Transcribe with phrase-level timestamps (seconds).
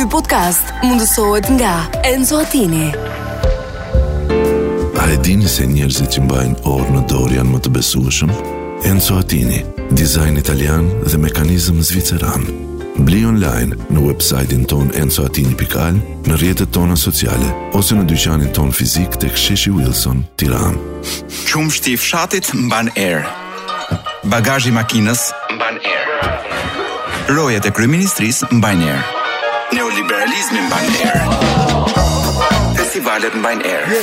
[0.00, 1.70] Ky podcast mundësohet nga
[2.08, 2.86] Enzo Atini
[4.96, 8.32] A e dini se njerëzit që mbajnë orë në dorë janë më të besueshëm?
[8.88, 9.60] Enzo Atini,
[9.92, 12.48] dizajn italian dhe mekanizm zviceran
[13.04, 18.56] Bli online në websajtin ton Enzo Atini Pikal, në rjetët tona sociale Ose në dyqanin
[18.56, 20.80] ton fizik të ksheshi Wilson, tiran
[21.52, 23.20] Qumë shti fshatit mban erë
[24.32, 25.28] Bagajji makinës
[25.58, 26.36] mban erë
[27.36, 29.08] Rojet e kryministris mbajnë erë
[29.70, 31.98] Neoliberalizmi mban në erë
[32.80, 33.98] Festivalet mba në erë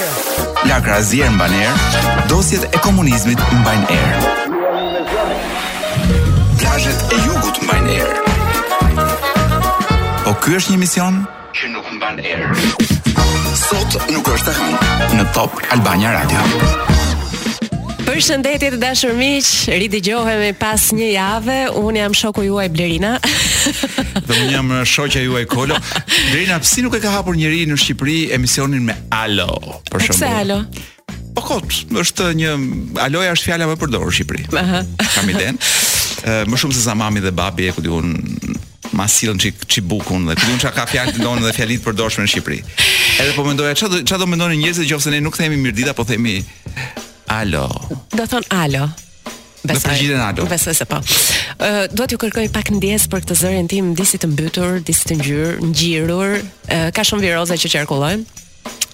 [0.69, 4.33] Lakra zjerë në erë Dosjet e komunizmit mba në erë
[6.61, 9.07] Plajët e jugut mba në erë
[10.23, 11.21] Po kjo është një mision
[11.59, 13.15] Që nuk mba erë
[13.67, 16.95] Sot nuk është të hangë Në top Albania Radio Në top Albania Radio
[18.07, 19.47] Për shëndetje të dashur miq,
[19.83, 21.55] ridigjohemi pas një jave.
[21.75, 23.17] Un jam shoku juaj Blerina.
[23.19, 25.75] dhe un jam shoqja juaj Kolo.
[26.31, 29.49] Blerina, pse nuk e ka hapur njëri në Shqipëri emisionin me Alo?
[29.91, 30.61] Për Alo?
[31.35, 31.67] Po kot,
[31.99, 32.53] është një
[33.03, 34.47] Aloja është fjala më e përdorur në Shqipëri.
[35.15, 35.59] Kam iden.
[36.51, 38.15] më shumë se sa mami dhe babi e ku diun
[38.95, 42.31] ma sillën çik çibukun dhe kujun çka ka fjalë të donë dhe fjalit përdorshme në
[42.31, 42.59] Shqipëri.
[43.19, 46.39] Edhe po mendoja çfarë çfarë do mendonin njerëzit nëse ne nuk themi mirdita, po themi
[47.27, 47.69] Alo.
[48.15, 48.87] Do thon alo.
[49.67, 49.73] Besoj.
[49.73, 50.45] Në përgjithë alo.
[50.47, 50.99] Besoj se po.
[51.01, 55.09] Ë uh, do t'ju kërkoj pak ndjes për këtë zërin tim disi të mbytur, disi
[55.11, 56.37] të ngjyrë, ngjirur.
[56.39, 58.27] Uh, ka shumë viroze që qarkullojnë.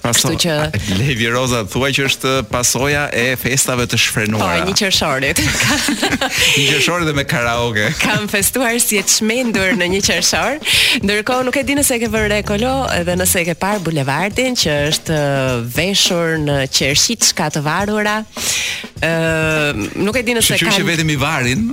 [0.03, 0.53] Paso, Kështu që
[0.99, 4.63] Levi Roza thuaj që është pasoja e festave të shfrenuara.
[4.63, 5.39] Po, një qershorit.
[6.57, 7.85] një qershor dhe me karaoke.
[8.03, 10.59] Kam festuar si e çmendur në një qershor,
[11.05, 13.83] ndërkohë nuk e di nëse e ke vënë re kolo edhe nëse e ke parë
[13.85, 15.21] bulevardin që është
[15.77, 18.17] veshur në qershiçka të varura.
[19.03, 20.59] Ë, uh, nuk e di nëse kanë.
[20.65, 21.63] Shqyrë që vetëm i varin.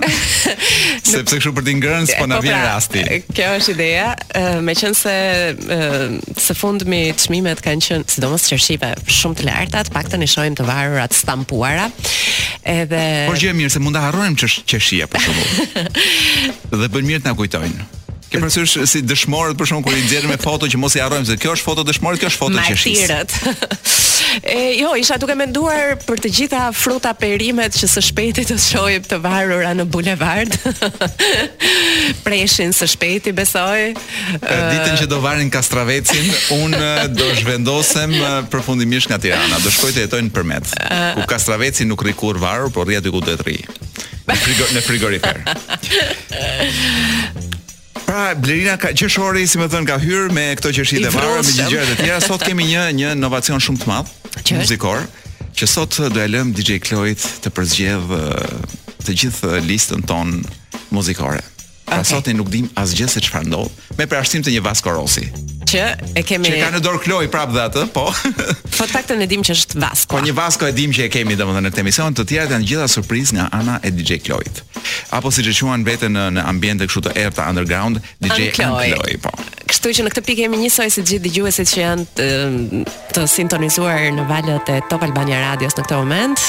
[1.11, 3.05] sepse kështu për të ngrënë s'po na po, vjen pra, rasti.
[3.35, 5.19] Kjo është ideja, uh, meqense
[5.51, 6.01] uh,
[6.47, 10.67] së fundmi çmimet kanë qenë sidomos qershipe shumë të larta, të paktën i shohim të
[10.69, 11.87] varura të stampuara.
[12.69, 13.01] Edhe
[13.31, 14.37] Por gjë mirë se mund ta harrojmë
[14.73, 15.91] qershia për shembull.
[16.83, 17.89] dhe bën mirë të na kujtojnë.
[18.31, 21.27] Ke parasysh si dëshmorët për shkakun kur i nxjerrim me foto që mos i harrojmë
[21.27, 23.33] se kjo është foto dëshmorët, kjo është foto që shisirët.
[24.55, 29.09] e jo, isha duke menduar për të gjitha fruta perimet që së shpejti të shohim
[29.11, 30.55] të varura në bulevard.
[32.25, 33.97] Preshin së shpejti, besoj.
[34.45, 36.31] Ditën që do varin Kastravecin,
[36.61, 36.79] un
[37.19, 38.15] do zhvendosem
[38.53, 40.71] përfundimisht nga Tirana, do shkoj të jetoj përmet.
[41.19, 43.59] Ku Kastraveci nuk rri kur varur, por rri aty ku të rri.
[44.31, 45.43] Në frigorifer.
[48.37, 49.19] Blerina ka qesh
[49.49, 52.21] si më thon, ka hyrë me këto që e varë me gjëra të tjera.
[52.23, 54.09] Sot kemi një një inovacion shumë të madh
[54.61, 55.03] muzikor
[55.57, 60.37] që sot do e lëm DJ Kloit të përzgjedh uh, të gjithë listën ton
[60.95, 61.41] muzikore
[61.93, 62.05] okay.
[62.15, 65.27] sot ne nuk dim asgjë se çfarë ndodh me përshtim të një Vasco Rossi.
[65.71, 65.83] Që
[66.19, 68.09] e kemi Që ka në dorë Kloj prapë dhe atë, po.
[68.79, 70.15] po faktën e dim që është Vasco.
[70.17, 72.69] Po një Vasco e dim që e kemi domethënë në këtë emision, të tjerat janë
[72.71, 74.65] gjitha surprizë nga ana e DJ Klojit.
[75.15, 79.35] Apo siç e quajnë veten në, në ambiente kështu të errta underground, DJ Kloj, po.
[79.71, 83.27] Kështu që në këtë pikë kemi njësoj si të gjithë dëgjuesit që janë të, të
[83.31, 86.49] sintonizuar në valët e Top Albania Radios në këtë moment,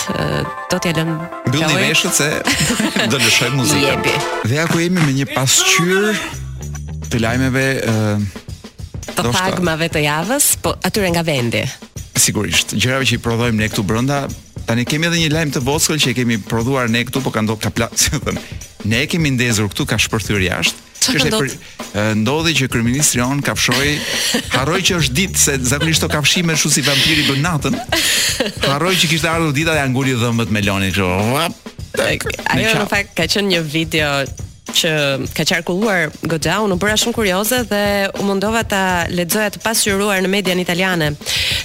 [0.72, 1.18] do t'i lëmë.
[1.52, 2.31] Mbyllni veshët se
[3.12, 4.09] do lëshojmë muzikën.
[4.50, 6.12] Dhe ja ku jemi me një pasqyr
[7.12, 8.16] të lajmeve ë
[9.12, 11.62] të fakmave të javës, po atyre nga vendi.
[12.22, 14.22] Sigurisht, gjërat që i prodhojmë ne këtu brenda,
[14.68, 17.44] tani kemi edhe një lajm të voskull që e kemi prodhuar ne këtu, po ka
[17.44, 18.40] ndodhur ka plan, si them.
[18.88, 20.88] Ne e kemi ndezur këtu ka shpërthyer jashtë.
[21.02, 23.96] Që është për ndodhi që kryeministri on kafshoi,
[24.58, 27.78] harroi që është ditë se zakonisht ka fshi me si vampiri do natën.
[28.70, 32.31] Harroi që kishte ardhur dita dhe anguli dhëmbët me lanin kështu.
[32.53, 34.14] Ajo në fakt ka qenë një video
[34.76, 34.92] që
[35.36, 37.84] ka qarkulluar goxha, unë bëra shumë kurioze dhe
[38.20, 41.12] u mundova ta lexoja të pasqyruar në median italiane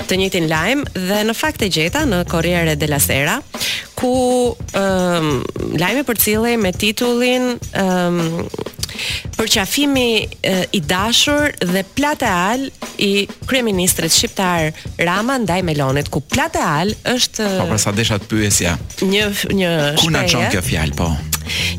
[0.06, 3.38] të njëjtin lajm dhe në fakt e gjeta në Corriere della Sera
[3.96, 4.14] ku
[4.52, 5.28] um,
[5.80, 8.18] lajmi përcillej me titullin um,
[9.36, 10.10] përqafimi
[10.72, 12.68] i dashur dhe plateal
[13.02, 14.70] i kryeministrit shqiptar
[15.04, 18.76] Rama ndaj Melonit, ku plateal është Po pra sa desha të pyesja.
[19.04, 19.26] Një
[19.56, 21.10] një Ku na çon kjo fjalë po?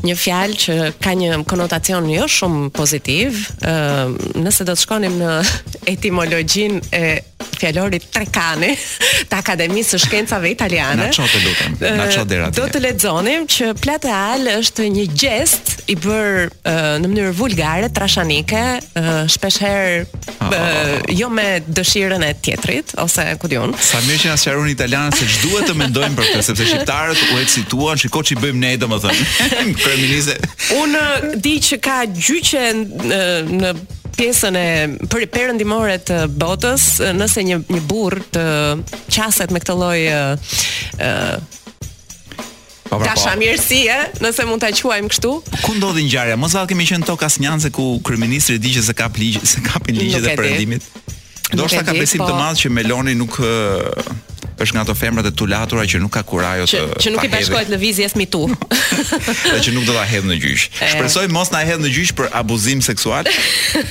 [0.06, 5.32] një fjalë që ka një konotacion jo shumë pozitiv, ë nëse do të shkonim në
[5.94, 7.18] etimologjinë e
[7.58, 8.70] fjalori Trekani
[9.28, 11.08] të Akademisë së Shkencave Italiane.
[11.08, 11.76] Na çotë lutem.
[11.98, 12.58] Na çotë deri aty.
[12.60, 18.62] Do të lexonim që Plateal është një gest i bër uh, në mënyrë vulgare, trashanike,
[19.00, 23.72] uh, shpesh herë jo me dëshirën e tjetrit ose ku diun.
[23.82, 27.40] Sa mirë që na sqarojnë italianët se ç'duhet të mendojmë për këtë, sepse shqiptarët u
[27.42, 29.28] ecituan, shikoj ç'i bëjmë ne domethënë.
[29.82, 30.38] Kriminalizë.
[30.78, 33.20] Unë di që ka gjyqe në,
[33.58, 33.74] në
[34.18, 34.66] pjesën e
[35.10, 38.44] për perëndimore të botës, nëse një një burr të
[39.14, 41.40] qaset me këtë lloj ë
[42.88, 45.30] Dasha nëse mund ta quajmë kështu.
[45.60, 46.38] Ku ndodhi ngjarja?
[46.40, 49.82] Mos valë kemi qenë tokas njanse ku kryeministri di që se ka ligj, se ka
[49.84, 50.86] pin ligje të perëndimit.
[51.52, 52.30] Ndoshta ka besim po...
[52.30, 53.36] të madh që Meloni nuk
[54.64, 57.30] është nga ato femrat e tulatura që nuk ka kurajë të që, që nuk i
[57.30, 58.40] bashkohet lëvizjes as mi tu.
[59.46, 60.62] Dhe që nuk do ta hedh në gjyq.
[60.92, 63.28] Shpresoj mos na hedh në gjyq për abuzim seksual.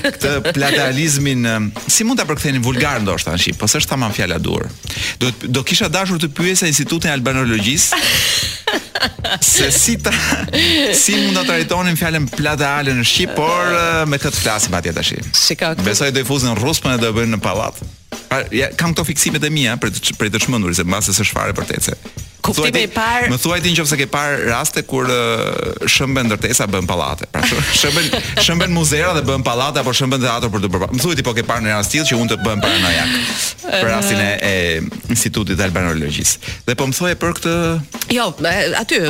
[0.04, 1.48] Këtë platealizmin
[1.88, 4.68] si mund ta përktheni vulgar ndoshta në shqip, po s'është tamam fjala dur.
[5.24, 8.00] Do do kisha dashur të pyesa Institutin e Albanologjisë.
[9.46, 10.12] Se si ta
[10.98, 15.14] si mund ta trajtonin fjalën platale në shqip, por eh, me këtë flasim atje tash.
[15.48, 15.80] Shikoj.
[15.88, 17.88] Besoj do i fuzën rrusën do e bëjnë në pallat.
[18.28, 21.16] Pa, ja, kam këto fiksimet e mia për të, për të çmendur se mbas se
[21.24, 21.96] është fare për tece
[22.48, 23.28] kuptimi i parë.
[23.32, 27.28] Më thuaj ti nëse ke parë raste kur uh, shëmben ndërtesa bën pallate.
[27.34, 27.44] Pra
[27.80, 28.10] shëmben
[28.46, 30.90] shëmbën muzeja dhe bën pallate apo shëmben teatr për të bërë.
[30.96, 33.16] Më thuaj ti po ke parë në rast tillë që unë të bën paranojak.
[33.68, 34.54] Për rastin e, e
[35.14, 36.54] Institutit të Albanologjisë.
[36.68, 37.56] Dhe po më thoje për këtë
[38.18, 38.30] Jo,
[38.82, 39.02] aty,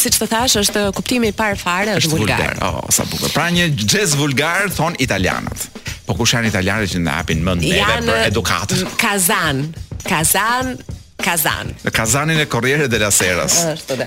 [0.00, 2.54] siç të thash, është kuptimi i parë fare është vulgar.
[2.62, 3.30] O, Oh, sa bukur.
[3.34, 5.64] Pra një jazz vulgar thon italianët.
[6.06, 8.80] Po kush janë italianët që na hapin mend edhe për edukatë?
[9.00, 9.64] Kazan.
[10.04, 10.76] Kazan
[11.18, 11.72] Kazan.
[11.82, 13.56] Në Kazanin e Corriere de la Seras.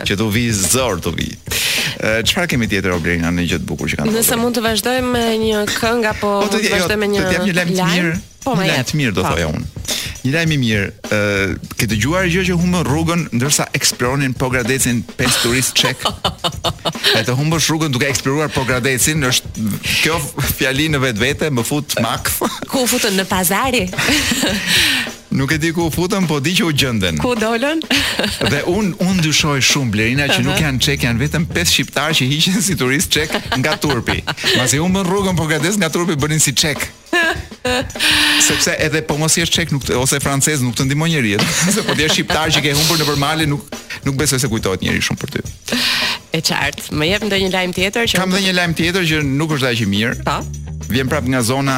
[0.08, 1.28] që tu vi zor tu vi.
[2.00, 4.14] Çfarë kemi tjetër Oblina në gjë të bukur që kanë?
[4.16, 7.22] Nëse mund të vazhdojmë me një këngë apo po, të vazhdojmë me një.
[7.22, 8.20] Do të jap një lajm të mirë.
[8.46, 9.70] Po, një lajm të mirë do thoja unë.
[10.22, 10.88] Një lajm i mirë.
[11.12, 16.06] Ë, ke dëgjuar gjë që humbën rrugën ndërsa eksploronin Pogradecin pesë turist çek?
[17.20, 20.18] e të humbësh rrugën duke eksploruar Pogradecin është kjo
[20.56, 22.32] fjali në vetvete, më fut mak.
[22.72, 23.84] Ku futën në pazari?
[25.32, 27.16] Nuk e di ku u futën, po di që u gjenden.
[27.24, 27.80] Ku dolën?
[28.52, 32.28] dhe un un dyshoj shumë Blerina që nuk janë çek, janë vetëm pesë shqiptar që
[32.34, 33.32] hiqen si turist çek
[33.62, 34.20] nga Turpi.
[34.60, 36.84] Masi u bën rrugën po gatës nga Turpi bënin si çek.
[38.48, 41.38] Sepse edhe po mos jesh çek nuk ose francez nuk të ndihmon njerëj.
[41.64, 43.64] Sepse po ti je shqiptar që ke humbur nëpër male nuk
[44.04, 45.46] nuk besoj se kujtohet njëri shumë për ty.
[46.36, 49.56] E qartë, më jep ndonjë lajm tjetër që Kam dhënë një lajm tjetër që nuk
[49.56, 50.20] është dashje mirë.
[50.28, 50.38] Po.
[50.92, 51.78] Vjen prap nga zona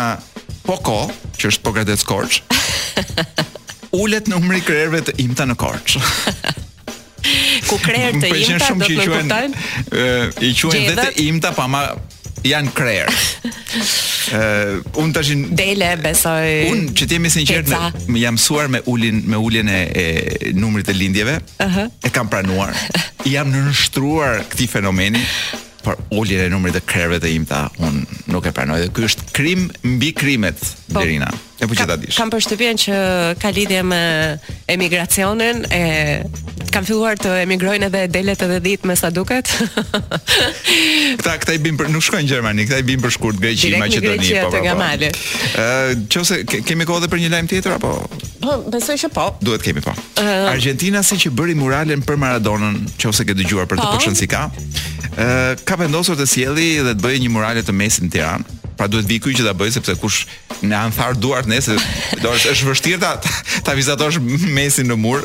[0.63, 1.05] Poko,
[1.37, 2.41] që është Pogradec Korç.
[4.01, 5.97] Ulet numri umri krerëve të imta në korç.
[7.69, 9.63] Ku krerë të imta do të kuptojnë?
[9.91, 10.09] Ë
[10.49, 11.83] i quhen vetë imta pa ma
[12.43, 13.13] janë krerë.
[14.33, 16.43] Ë uh, unë tashin dele besoj.
[16.73, 17.71] Unë që themi sinqert,
[18.11, 21.37] me jam mësuar me ulin me uljen e, e numrit të lindjeve.
[21.57, 21.65] Ëh.
[21.65, 21.91] Uh -huh.
[22.03, 22.73] E kam pranuar.
[23.25, 25.21] I jam nënshtruar këtij fenomeni
[25.83, 29.23] por ulje e numrit të krerëve të imta un nuk e pranoj dhe ky është
[29.31, 30.59] krim mbi krimet
[30.93, 30.99] po.
[30.99, 31.31] Lerina.
[31.63, 32.15] E po që ta dish.
[32.19, 32.97] Kam për shtëpjen që
[33.39, 33.99] ka lidhje me
[34.71, 36.23] emigracionin, e
[36.73, 39.47] kam filluar të emigrojnë edhe delet edhe ditë me sa duket.
[41.21, 43.71] këta këta i bin për nuk shkojnë në Gjermani, këta i bin për shkurt Greqi,
[43.79, 44.51] Maqedoni, po.
[44.51, 45.11] Direkt Gjermani.
[45.61, 47.93] Ë, qose kemi kohë edhe për një lajm tjetër apo?
[48.43, 49.27] Po, besoj që po.
[49.43, 49.93] Duhet kemi po.
[50.17, 53.85] Uh, Argentina si që bëri muralen për Maradona, nëse ke dëgjuar për po?
[53.85, 54.45] të po, pushën si ka.
[55.65, 58.59] ka vendosur të sjelli dhe të bëjë një muralë të mesit në Tiranë.
[58.73, 60.23] Pra duhet vi ky që ta bëj sepse kush
[60.61, 61.75] në anthar duart nëse
[62.21, 63.13] do është është vështirë ta
[63.67, 64.19] ta vizatosh
[64.53, 65.23] mesin në mur.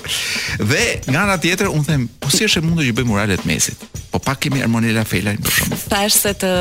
[0.61, 3.83] Dhe nga ana tjetër un them, po si është e mundur që bëj muralet mesit?
[4.13, 5.85] Po pak kemi Armonela Fela për shkak.
[5.91, 6.53] Thash se të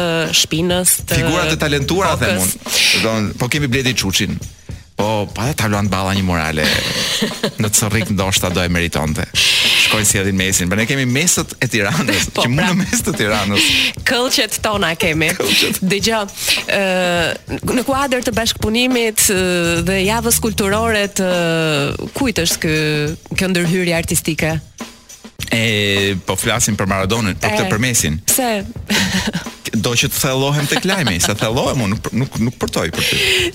[0.43, 2.53] shpinës të figura të talentuara them un.
[3.05, 4.35] Don, po kemi Bledi Çuçin.
[4.97, 6.65] Po pa ta luan balla një murale
[7.61, 9.27] në çrrik ndoshta do e meritonte
[9.87, 10.69] shkojnë si edhe mesin.
[10.71, 12.69] Pra ne kemi mesët e Tiranës, po, që mund pra.
[12.73, 13.67] në mes të Tiranës.
[14.09, 15.29] Këllqet tona kemi.
[15.81, 16.81] Dhe ë
[17.77, 19.27] në kuadër të bashkëpunimit
[19.87, 21.27] dhe javës kulturore të
[22.07, 22.77] uh, është ky
[23.37, 24.55] kjo ndërhyrje artistike?
[25.51, 28.17] E po flasim për Maradonën, për po këtë për Mesin.
[28.27, 28.49] Pse?
[29.85, 33.51] Do që të thellohem tek lajmi, se thellohem unë, nuk nuk, nuk përtoj për ty.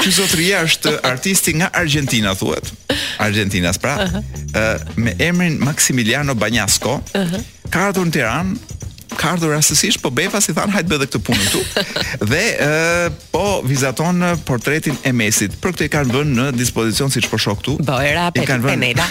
[0.00, 2.70] Ky zotria është artisti nga Argentina, thuhet.
[3.22, 3.94] Argentina, pra.
[4.00, 4.86] Uh -huh.
[4.96, 6.94] me emrin Maximiliano Bagnasco.
[7.14, 7.42] Uh -huh.
[7.70, 8.56] Ka ardhur në Tiranë,
[9.16, 11.60] ka ardhur rastësisht, po Befa si than, hajt bëj edhe këtë punë këtu.
[12.30, 15.52] dhe ë po vizaton portretin e Mesit.
[15.62, 17.76] Për këtë i kanë vënë në dispozicion siç po shoh këtu.
[17.84, 19.06] Bo era për Peneda.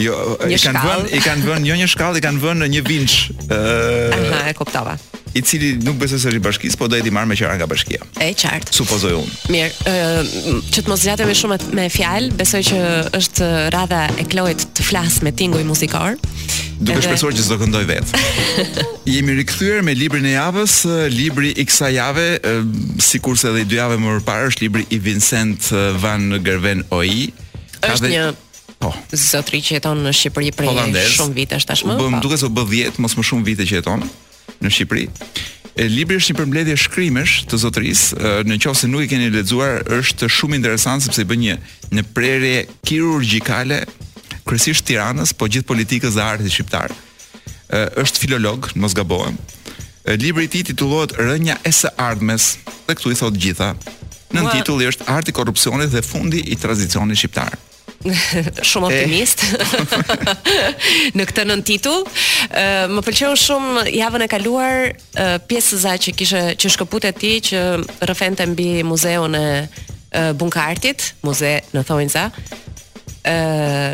[0.00, 0.14] Jo,
[0.48, 2.82] një i kanë vënë, i kanë vënë jo një shkallë, i kanë vën në një
[2.86, 3.16] vinç.
[3.44, 3.56] Ëh.
[3.56, 4.94] Uh, Aha, e kuptova.
[5.36, 7.52] I cili nuk besoj se është i bashkisë, po do e di marr me qira
[7.56, 7.98] nga bashkia.
[8.20, 8.72] E qartë.
[8.76, 9.34] Supozoj unë.
[9.52, 10.14] Mirë, ëh,
[10.52, 12.80] uh, që të mos zgjatem shumë me fjalë, besoj që
[13.20, 16.16] është radha e Kloet të flas me tinguj muzikor.
[16.80, 17.02] Duke edhe...
[17.10, 18.22] shpresuar që s'do këndoj vetë.
[19.12, 20.78] Jemi rikthyer me librin e javës,
[21.12, 22.64] libri i kësaj jave, uh,
[23.10, 25.68] sikurse edhe i dy javë më parë është libri i Vincent
[26.02, 27.28] Van Gerwen Oi.
[27.88, 28.24] Është një
[28.82, 28.90] Po.
[29.14, 30.72] Zotri që jeton në Shqipëri prej
[31.14, 31.94] shumë vitesh tashmë.
[32.00, 32.08] Po.
[32.10, 34.02] Më duket se u bë 10, mos më shumë vite që jeton
[34.62, 35.04] në Shqipëri.
[35.80, 39.84] E libri është një përmbledhje shkrimesh të zotërisë, në qoftë se nuk e keni lexuar,
[40.00, 41.54] është shumë interesant sepse i bën një
[41.96, 43.78] në prerje kirurgjikale
[44.44, 46.92] kryesisht Tiranës, po gjithë politikës dhe artit shqiptar.
[47.72, 49.38] Ë është filolog, mos gabojem.
[50.10, 52.50] E libri i ti tij titullohet Rënja e së ardhmes,
[52.88, 53.70] dhe këtu i thotë gjitha.
[54.34, 57.54] Në titull i është Arti i korrupsionit dhe fundi i tranzicionit shqiptar.
[58.66, 60.50] shumë optimist eh.
[61.16, 62.04] në këtë nën titull.
[62.50, 67.32] Ë eh, më pëlqeu shumë javën e kaluar eh, pjesëza që kishe që shkëputë ti
[67.50, 67.62] që
[68.04, 69.46] rrëfente mbi muzeun e
[70.36, 72.26] Bunkartit, muze në Thonjza.
[73.24, 73.36] Ë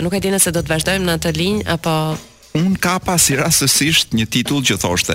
[0.02, 1.92] nuk e di nëse do të vazhdojmë në atë linj apo
[2.58, 5.14] Un ka pasi rastësisht një titull që thoshte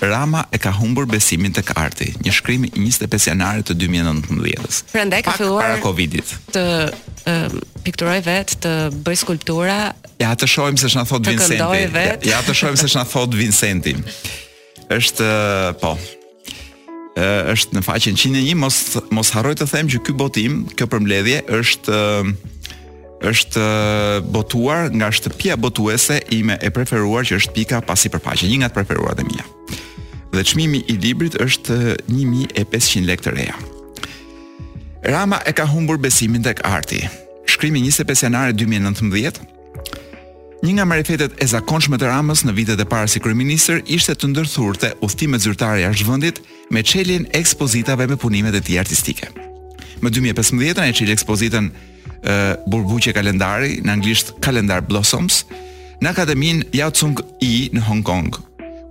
[0.00, 4.78] Rama e ka humbur besimin tek arti, një shkrim 25 janarit të 2019-s.
[4.94, 6.30] Prandaj ka filluar para Covidit.
[6.54, 6.62] Të
[7.30, 7.58] um
[7.90, 9.76] pikturoj vetë, të bëj skulptura.
[10.22, 12.28] Ja të shohim se ç'na thot Vincenti.
[12.30, 13.96] Ja, të shohim se ç'na thot Vincenti.
[14.94, 15.26] Është
[15.82, 15.94] po.
[17.18, 18.78] Ë, është në faqen 101, mos
[19.18, 21.98] mos harroj të them që ky botim, kjo përmbledhje është
[23.30, 23.62] është
[24.32, 28.78] botuar nga shtëpia botuese ime e preferuar që është pika pasi përpaqe, një nga të
[28.78, 29.44] preferuar dhe mia.
[30.32, 33.58] Dhe çmimi i librit është 1500 lekë të reja.
[35.10, 37.02] Rama e ka humbur besimin tek arti
[37.50, 39.42] shkrimi 25 janare 2019,
[40.60, 44.28] Një nga marifetet e zakonshme të Ramës në vitet e parë si kryeministër ishte të
[44.28, 46.40] ndërthurte udhëtimet zyrtare jashtë vendit
[46.74, 49.30] me çeljen ekspozitave me punimet e tij artistike.
[50.04, 52.36] Më 2015 në ai çel ekspozitën e
[52.68, 55.46] burbuqe kalendari në anglisht Calendar Blossoms
[56.04, 58.28] në Akademin Yao Tsung I në Hong Kong,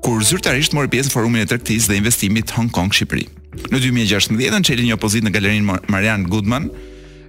[0.01, 3.27] kur zyrtarisht mori pjesë në forumin e tregtisë dhe investimit Hong Kong Shqipëri.
[3.69, 6.71] Në 2016 në çeli një opozit në galerinë Marian Goodman,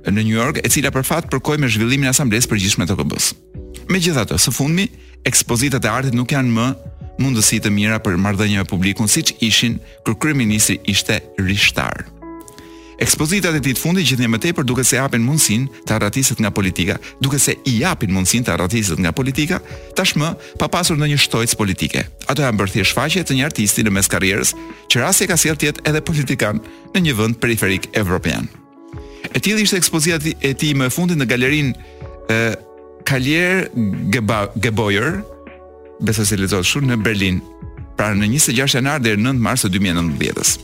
[0.06, 3.32] në New York, e cila për fat përkoi me zhvillimin e asamblesë përgjithshme të KB-s.
[3.90, 4.86] Megjithatë, së fundmi,
[5.28, 6.68] ekspozitat e artit nuk janë më
[7.20, 12.06] mundësi të mira për marrëdhënie me publikun siç ishin kur kryeministri ishte rishtar.
[13.00, 16.98] Ekspozitat e ditë fundi gjithnjë më tepër duke se japin mundësinë të arratiset nga politika,
[17.20, 19.60] duke se i japin mundësinë të arratiset nga politika,
[19.96, 22.04] tashmë pa pasur ndonjë shtojc politike.
[22.28, 24.52] Ato janë bërë thjesht faqe të një artisti në mes karrierës,
[24.92, 26.60] që rasti ka sjell tjet edhe politikan
[26.92, 28.48] në një vend periferik evropian.
[29.28, 31.92] E tillë ishte ekspozita e tij më fundit në galerinë
[32.32, 32.38] e
[33.08, 33.68] Kalier
[34.12, 35.20] Geba, Geboyer,
[36.12, 37.40] se lexohet shumë në Berlin,
[37.98, 40.58] pra në 26 janar deri 9 mars të 2019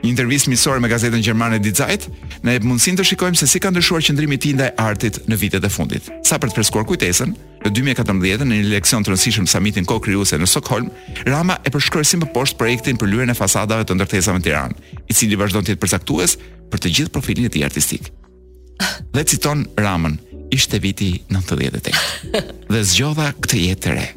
[0.00, 2.06] Një intervistë miqësore me gazetën gjermane Die Zeit
[2.40, 5.36] na jep mundësinë të shikojmë se si ka ndryshuar qendrimi i tij ndaj artit në
[5.36, 6.06] vitet e fundit.
[6.24, 7.34] Sa për të freskuar kujtesën,
[7.66, 10.88] në 2014 në një leksion të rëndësishëm samitin kryuse në Stockholm,
[11.28, 14.96] Rama e përshkroi si më poshtë projektin për lyre e fasadave të ndërtesave në Tiranë,
[15.12, 16.38] i cili vazhdon të jetë përcaktues
[16.72, 18.10] për të gjithë profilin e tij artistik.
[19.14, 20.16] Dhe citon Ramën,
[20.54, 22.34] ishte viti 98.
[22.70, 24.08] Dhe zgjodha këtë jetë të re.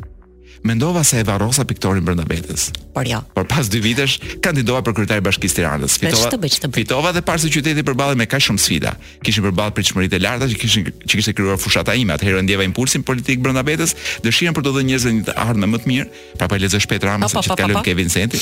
[0.63, 2.69] Mendova se e varrosa piktorin brenda vetes.
[2.95, 3.17] Por jo.
[3.35, 4.13] Por pas dy vitesh
[4.45, 5.97] kandidova për kryetar i Bashkisë Tiranës.
[5.97, 6.53] Fitova.
[6.77, 8.93] Fitova dhe pas së qyteti përballej me kaq shumë sfida.
[9.27, 13.03] Kishin përballë pritshmëritë e larta që kishin që kishte krijuar fushata ime, atëherë ndjeva impulsin
[13.03, 13.91] politik brenda vetes,
[14.23, 16.07] dëshirën për të dhënë njerëzve një të ardhmë më të mirë,
[16.39, 17.65] pa pa lezë shpejt ramës, pa, pa, pa, pa, pa.
[17.67, 18.39] kalon ke Vincenti.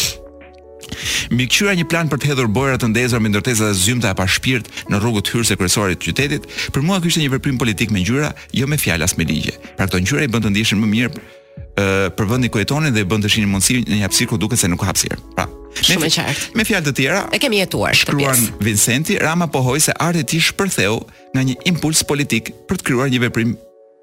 [1.32, 4.68] Mbikëqyra një plan për të hedhur bojra të ndezur me ndërtesa të zymta e pashpirt
[4.92, 8.68] në rrugët hyrëse kryesore të qytetit, për mua kishte një veprim politik me ngjyra, jo
[8.70, 9.56] me fjalas me ligje.
[9.78, 13.06] Pra këto ngjyra i bën të ndihshin më mirë ë për vendin ku jetonin dhe
[13.08, 15.20] bën të shihnin mundësi në një hapësirë ku duket se nuk ka hapësirë.
[15.38, 15.46] Pra,
[15.80, 16.50] shumë me, qartë.
[16.60, 20.98] Me fjalë të tjera, e kemi jetuar Shkruan Vincenti Rama pohoi se arti i shpërtheu
[21.34, 23.56] nga një impuls politik për të krijuar një veprim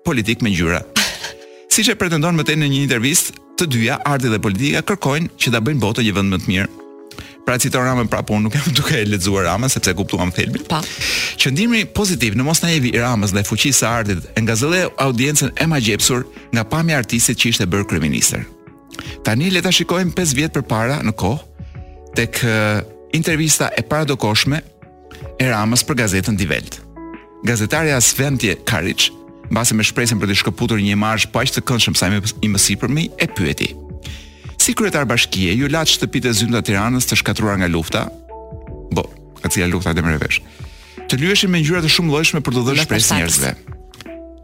[0.08, 0.82] politik me ngjyra.
[1.74, 5.50] Siç e pretendon më tej në një intervistë, të dyja, arti dhe politika kërkojnë që
[5.54, 6.68] ta bëjnë botën një vend më të mirë.
[7.46, 10.62] Pra citon Ramën pra po nuk jam duke e lexuar Ramën sepse kuptuam filmin.
[10.68, 10.78] Pa.
[10.84, 11.04] Po.
[11.40, 15.66] Qëndrimi pozitiv në mos naivi i Ramës dhe fuqisë së artit e ngazëllë audiencën e
[15.70, 18.44] magjepsur nga pamja artistit që ishte bërë kryeministër.
[19.26, 21.62] Tani le ta shikojmë 5 vjet përpara në kohë
[22.18, 22.80] tek eh,
[23.16, 24.60] intervista e paradokshme
[25.42, 26.82] e Ramës për gazetën Divelt.
[27.46, 29.08] Gazetarja Sventje Karic
[29.48, 32.08] mbase me shpresën për të shkëputur një imazh paq të këndshëm sa
[32.44, 33.70] i mësipërmi, e pyeti.
[34.60, 38.04] Si kryetar bashkie, ju lat shtëpitë e zymta të Tiranës të shkatruar nga lufta?
[38.92, 39.04] Po,
[39.42, 40.40] atje janë lufta demë vesh.
[41.08, 43.54] Të lyeshin me ngjyra të shumëllojshme për të dhënë shpresë njerëzve.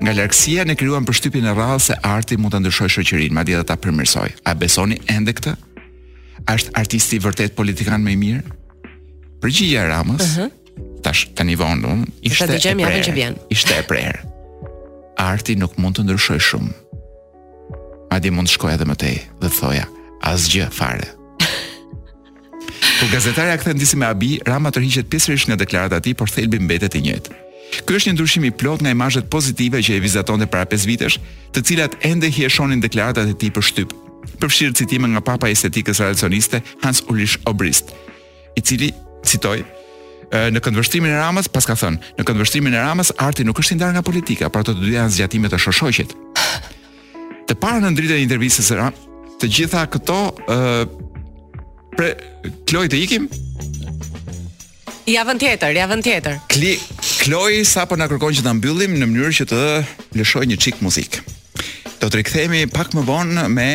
[0.05, 3.69] Nga largësia ne krijuam përshtypjen e rradhës se arti mund ta ndryshojë shoqërinë, madje edhe
[3.69, 4.31] ta përmirësoj.
[4.49, 5.55] A besoni ende këtë?
[6.49, 8.43] A është artisti vërtet politikan më i mirë?
[9.45, 10.21] Përgjigjja e Ramës.
[10.21, 10.39] Uh mhm.
[10.41, 11.01] -huh.
[11.05, 12.05] Tash tani vonon.
[12.05, 13.35] Um, ishte e prerë.
[13.51, 14.34] Ishte e prerë
[15.19, 16.73] arti nuk mund të ndryshoj shumë.
[18.11, 19.87] Ma di mund të shkoj edhe më tej, dhe thoja,
[20.31, 21.09] asgjë fare.
[21.43, 26.31] Kur po gazetarja këthe ndisi me abi, Rama të rinqet pjesërish nga deklarata ati, por
[26.31, 27.41] thelbi mbetet i njëtë.
[27.85, 31.17] Ky është një ndryshim i plot nga imazhet pozitive që e vizatonte para 5 vitesh,
[31.55, 33.91] të cilat ende hieshonin deklaratat e tij për shtyp.
[34.41, 37.91] Përfshirë citime nga papa i estetikës racioniste Hans Ulrich Obrist,
[38.57, 38.93] i cili
[39.27, 39.65] citoi
[40.31, 43.77] në këndvështrimin e Ramës pas ka thënë, në këndvështrimin e Ramës arti nuk është i
[43.79, 46.15] ndarë nga politika, pra ato të dhja në zgjatime të shoqëshit.
[47.49, 49.05] Të parë në ndritjen e intervistës së Ramës,
[49.43, 50.85] të gjitha këto ë uh,
[51.97, 52.13] pre
[52.71, 53.29] Kloj të ikim?
[55.11, 56.39] Javën tjetër, javën tjetër.
[56.49, 56.75] Kli
[57.25, 59.63] Kloj sapo na kërkon që ta mbyllim në mënyrë që të
[60.21, 61.21] lëshoj një çik muzikë.
[62.01, 63.71] Do të rikthehemi pak më vonë me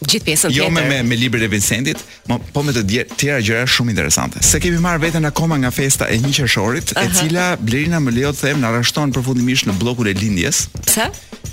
[0.00, 0.64] gjithë pjesën tjetër.
[0.64, 2.84] Jo me me, me librin e Vincentit, po po me të
[3.18, 4.42] tjera gjëra shumë interesante.
[4.42, 7.04] Se kemi marr veten akoma nga festa e 1 qershorit, uh -huh.
[7.04, 10.68] e cila Blerina më lejo të them na rreshton përfundimisht në bllokun e lindjes.
[10.86, 11.06] Pse?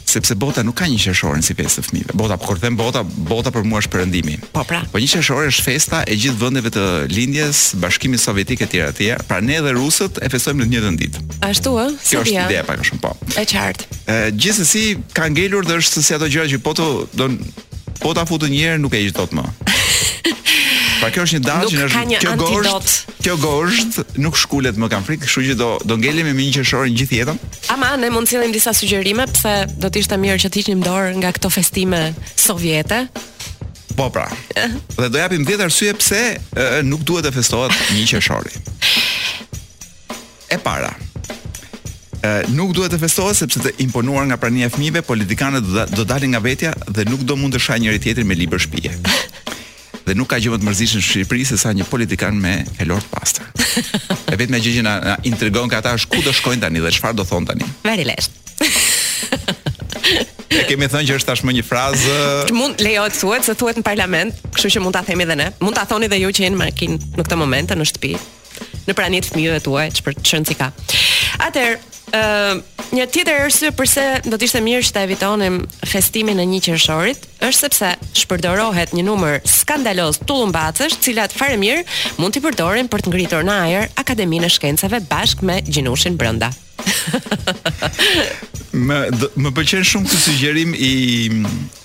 [0.08, 2.12] sepse bota nuk ka një qershorin si festë fëmijëve.
[2.16, 4.38] Bota po kur them bota, bota për mua është perëndimi.
[4.56, 4.82] Po pra.
[4.92, 8.78] Po një qershor është festa e gjithë vendeve të lindjes, Bashkimit Sovjetik etj.
[8.88, 9.04] etj.
[9.28, 11.20] Pra ne dhe rusët e festojmë në të njëjtën ditë.
[11.50, 11.88] Ashtu ë?
[12.04, 13.12] Si është ide pak më jo shumë po.
[13.36, 13.84] Është qartë.
[14.32, 17.26] gjithsesi ka ngelur dhe është si ato gjëra që po të do
[18.02, 19.46] po ta futën një herë nuk e hiq dot më.
[20.98, 24.88] Pra kjo është një datë që në është kjo gosht, kjo gosht nuk shkullet më
[24.90, 27.42] kam frikë, kështu që do, do ngellim e minjë që shorën gjithë jetën.
[27.76, 31.14] Ama, ne mund cilin disa sugjerime, pse do t'ishtë ishte mirë që të një mdorë
[31.22, 32.02] nga këto festime
[32.34, 33.04] sovjete.
[33.98, 34.26] Po pra,
[34.98, 36.24] dhe do japim 10 arsye pse
[36.90, 38.58] nuk duhet të festohet një qershori.
[40.48, 40.94] E para,
[42.54, 46.34] nuk duhet të festohet sepse të imponuar nga prania e fëmijëve, politikanët do, do dalin
[46.36, 48.94] nga vetja dhe nuk do mund të shajë njëri tjetrin me libër shtëpie.
[50.08, 53.02] Dhe nuk ka gjë më të mërzitshme në Shqipëri se sa një politikan me elor
[53.04, 53.48] të pastër.
[54.32, 57.18] E vetëm gjë që na, na intrigon këta është ku do shkojnë tani dhe çfarë
[57.20, 57.68] do thon tani.
[57.84, 58.30] Very lesh.
[60.54, 62.16] Ne kemi thënë që është tashmë një frazë.
[62.48, 65.36] Që mund lejohet të thuhet, se thuhet në parlament, kështu që mund ta themi edhe
[65.44, 65.50] ne.
[65.60, 68.16] Mund ta thoni edhe ju që jeni makinë në këtë moment në shtëpi
[68.88, 69.90] në pranit fëmijëve tuaj,
[70.24, 70.72] që si ka.
[71.50, 71.76] Atër,
[72.12, 77.26] një tjetër arsye pse do të ishte mirë që ta evitonim festimin e 1 qershorit,
[77.44, 77.90] është sepse
[78.22, 81.84] shpërdorohet një numër skandaloz tullumbacësh, të cilat fare mirë
[82.18, 86.52] mund t'i përdorin për të ngritur në ajër Akademinë e Shkencave bashkë me gjinushin brenda.
[88.88, 88.98] më
[89.42, 90.92] më pëlqen shumë ky sugjerim i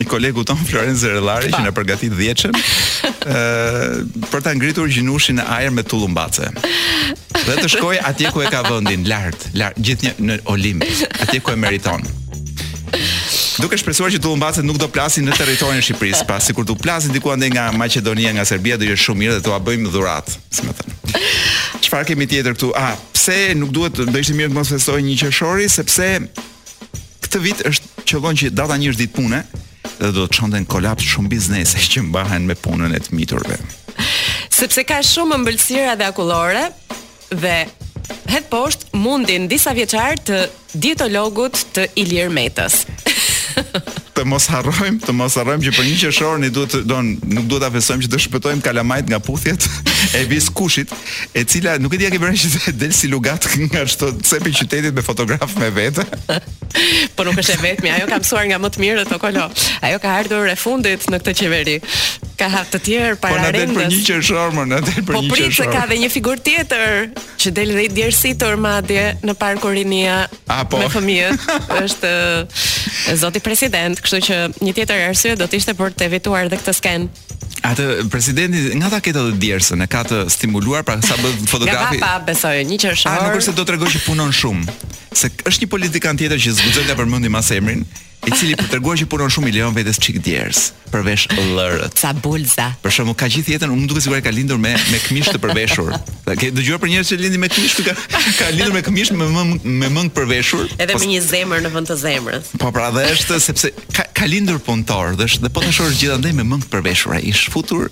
[0.02, 2.56] i kolegut ton Florenz Rellari që na përgatit dhjetshëm.
[3.22, 6.50] ë për ta ngritur gjinushin në ajër me tullumbace.
[7.46, 10.86] Dhe të shkoj atje ku e ka vendin lart, lart gjithnjë në Olimp,
[11.26, 12.02] atje ku e meriton
[13.62, 17.14] duke shpresuar që dhumbacet nuk do plasin në territorin e Shqipërisë, pa sikur do plasin
[17.14, 20.32] diku ande nga Maqedonia, nga Serbia, do jetë shumë mirë dhe do ta bëjmë dhurat,
[20.52, 20.96] si më thën.
[21.86, 22.72] Çfarë kemi tjetër këtu?
[22.78, 26.08] Ah, pse nuk duhet do ishte mirë të mos festoj 1 qershori, sepse
[27.26, 29.42] këtë vit është qollon që data 1 është ditë pune
[30.00, 33.60] dhe do të çonden kolaps shumë biznese që mbahen me punën e të miturve.
[34.58, 36.66] Sepse ka shumë ëmbëlsira dhe akullore
[37.44, 37.54] dhe
[38.28, 40.38] Hetë poshtë mundin disa vjeqarë të
[40.84, 42.82] dietologut të Ilir Metës
[44.12, 47.62] të mos harrojmë, të mos harrojmë që për një qershor ne duhet don nuk duhet
[47.64, 49.66] ta besojmë që të shpëtojmë kalamajt nga puthjet
[50.18, 50.92] e vis kushit,
[51.36, 54.10] e cila nuk e di a ke bërë që të del si lugat nga ashtu
[54.12, 56.04] i qytetit me fotograf me vete.
[57.16, 59.48] Po nuk është e vetmi, ajo ka mësuar nga më të mirët, o kolo.
[59.84, 61.78] Ajo ka ardhur e fundit në këtë qeveri
[62.42, 63.50] ka hap të tjerë para rendës.
[63.50, 65.38] Po na del për një qershor më, na del për po një qershor.
[65.38, 66.86] Po pritet ka dhe një figurë tjetër
[67.44, 70.80] që del dhe i djersitur madje në Parkun Rinia A, po.
[70.82, 71.48] me fëmijët.
[71.84, 76.58] Është zoti president, kështu që një tjetër arsye do të ishte për të evituar edhe
[76.62, 77.26] këtë skenë.
[77.66, 82.00] Atë presidenti nga ta ketë atë djersën, e ka të stimuluar pra sa bën fotografi.
[82.00, 83.12] Nga pa besoj, një qershor.
[83.12, 84.74] A nuk është se do që punon shumë,
[85.14, 87.86] se është një politikan tjetër që zguxon ta përmendim as emrin,
[88.26, 91.24] i cili po tregon që punon shumë i lejon vetes çik djers përvesh
[91.56, 94.98] lërët sa bulza për shkakun ka gjithë jetën unë duket sikur ka lindur me me
[95.02, 95.88] këmish të përveshur
[96.28, 97.94] dhe ke dëgjuar për njerëz që lindin me këmish ka
[98.38, 101.72] ka lindur me këmish me mëng me mend të përveshur edhe me një zemër në
[101.74, 105.50] vend të zemrës po pra dhe është sepse ka ka lindur puntor dhe është dhe
[105.58, 107.90] po të gjithandaj me mend të përveshur ai është futur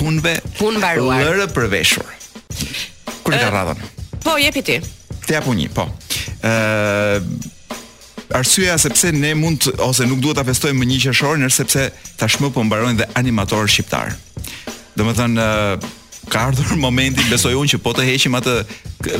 [0.00, 2.08] punëve pun mbaruar lërë përveshur
[3.26, 3.84] kur e ka radhën
[4.24, 4.78] po jepi ti
[5.28, 7.52] te apo një po ë uh,
[8.34, 11.86] arsyeja sepse ne mund ose nuk duhet ta festojmë një qershor nëse sepse
[12.20, 14.14] tashmë po mbarojnë dhe animatorë shqiptar.
[14.96, 15.46] Domethënë
[16.32, 18.56] ka ardhur momenti besoj unë që po të heqim atë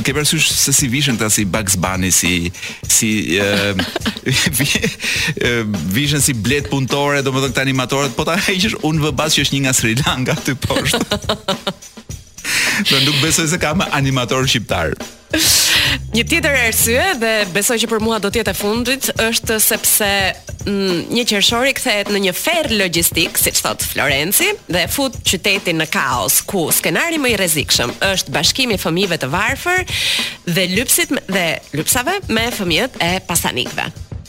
[0.03, 2.51] ke parasysh se si vishën ta si Bugs Bunny si
[2.83, 3.39] si
[5.95, 9.55] vishën si blet punëtore domethënë këta animatorët po ta heqësh unë vë bash që është
[9.59, 11.05] një nga Sri Lanka aty poshtë.
[12.87, 14.93] Do nuk besoj se ka më animator shqiptar.
[16.15, 20.09] Një tjetër arsye dhe besoj që për mua do të jetë e fundit është sepse
[20.65, 25.89] mm, një qershori kthehet në një ferr logjistik, siç thot Florenci, dhe fut qytetin në
[25.93, 29.85] kaos ku skenari më i rrezikshëm është bashkimi i fëmijëve të varfër
[30.49, 31.45] dhe lypsit dhe
[31.77, 33.87] lypsave me fëmijët e pasanikëve.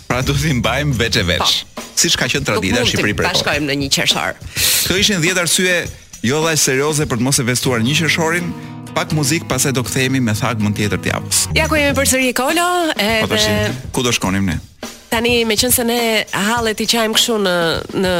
[0.08, 1.56] Pra do t'i mbajmë veç e veç.
[1.64, 1.84] Po.
[1.98, 3.24] Siç ka qenë tradita në Shqipëri për.
[3.24, 4.38] Do të bashkojmë në një qershor.
[4.86, 5.80] Kjo ishin 10 arsye
[6.26, 8.48] Jo dhe serioze për të mos e vestuar një qërëshorin,
[8.94, 11.12] pak muzik pastaj do kthehemi me thagmën tjetër të
[11.56, 14.58] Ja ku jemi përsëri Kolo, edhe po ku do shkonim ne?
[15.08, 15.98] Tani me qënë se ne
[16.32, 17.54] halet i qajmë këshu në,
[18.02, 18.12] në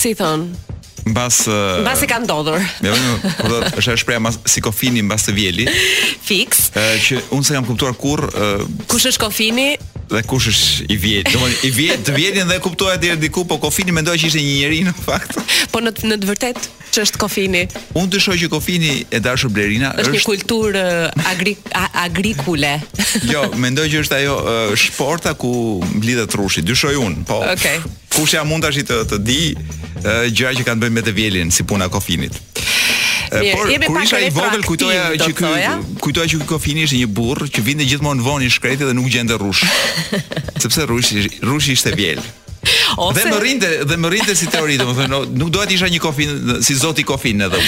[0.00, 0.72] si thonë,
[1.04, 1.42] Mbas
[1.84, 2.62] Mbas i ka ndodhur.
[2.80, 5.66] Me vonë, po është të shpreha mas si kofini mbas të vjeli.
[6.30, 6.70] Fix.
[6.72, 8.24] Ë që unë s'e kam kuptuar kurr.
[8.88, 9.68] Kush është kofini?
[10.14, 11.32] dhe kush është i vjetë.
[11.34, 14.88] Domthon i vjetë, vjetin dhe kuptoja deri diku, po Kofini mendoj që ishte një njerëz
[14.90, 15.38] në fakt.
[15.72, 17.64] Po në në të vërtet ç'është Kofini?
[17.98, 21.56] Unë dyshoj që Kofini e dashur Blerina është, është një kulturë uh, agri
[22.04, 22.74] agrikule.
[23.32, 25.52] jo, mendoj që është ajo uh, shporta sporta ku
[25.98, 27.40] mblidhet trushi, dyshoj unë, po.
[27.48, 27.78] Okej.
[27.80, 28.02] Okay.
[28.14, 31.50] Kush ja mund tash të të di uh, gjëra që kanë bënë me të vjelin
[31.54, 32.38] si puna Kofinit
[33.42, 35.50] jemi pak isha i vogël kujtoja që ky
[36.04, 39.10] kujtoja që ky kofini ishte një burr që vinte gjithmonë vonë i shkreti dhe nuk
[39.12, 39.64] gjente rrush.
[40.62, 42.22] Sepse rrushi rrushi ishte vjel.
[42.96, 43.20] Ose...
[43.20, 46.32] Dhe më rinte dhe më rinte si teori, domethënë nuk doja të isha një kofin
[46.64, 47.60] si zoti kofin edhe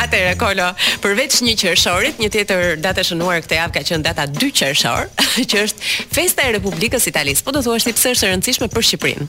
[0.00, 0.68] Atëre Kolo,
[1.02, 5.10] përveç një qershorit, një tjetër datë e shënuar këtë javë ka qenë data 2 qershor,
[5.50, 7.42] që është festa e Republikës Italisë.
[7.44, 9.26] Po do thuash ti pse është e rëndësishme për Shqipërinë?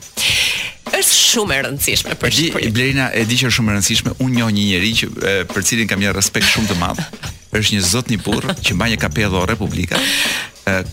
[0.91, 2.73] Është shumë e rëndësishme për Shqipërinë.
[2.77, 4.15] Blerina e di që është shumë e rëndësishme.
[4.21, 7.03] Unë njoh një njerëz që e, për cilin kam një respekt shumë të madh.
[7.51, 9.99] është një zotnipurr që mbaj një kapelë dhe Republika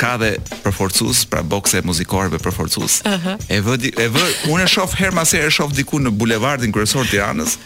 [0.01, 0.33] ka dhe
[0.65, 3.01] përforcues, pra bokse muzikore për përforcues.
[3.05, 3.37] Uh -huh.
[3.49, 6.73] E vë e vë unë e shoh herë pas herë e shoh diku në bulevardin
[6.73, 7.57] kryesor të Tiranës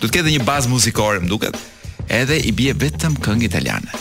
[0.02, 1.58] du të ke një bazë muzikore, më duket,
[2.10, 3.92] edhe i bie vetëm këngë italiane.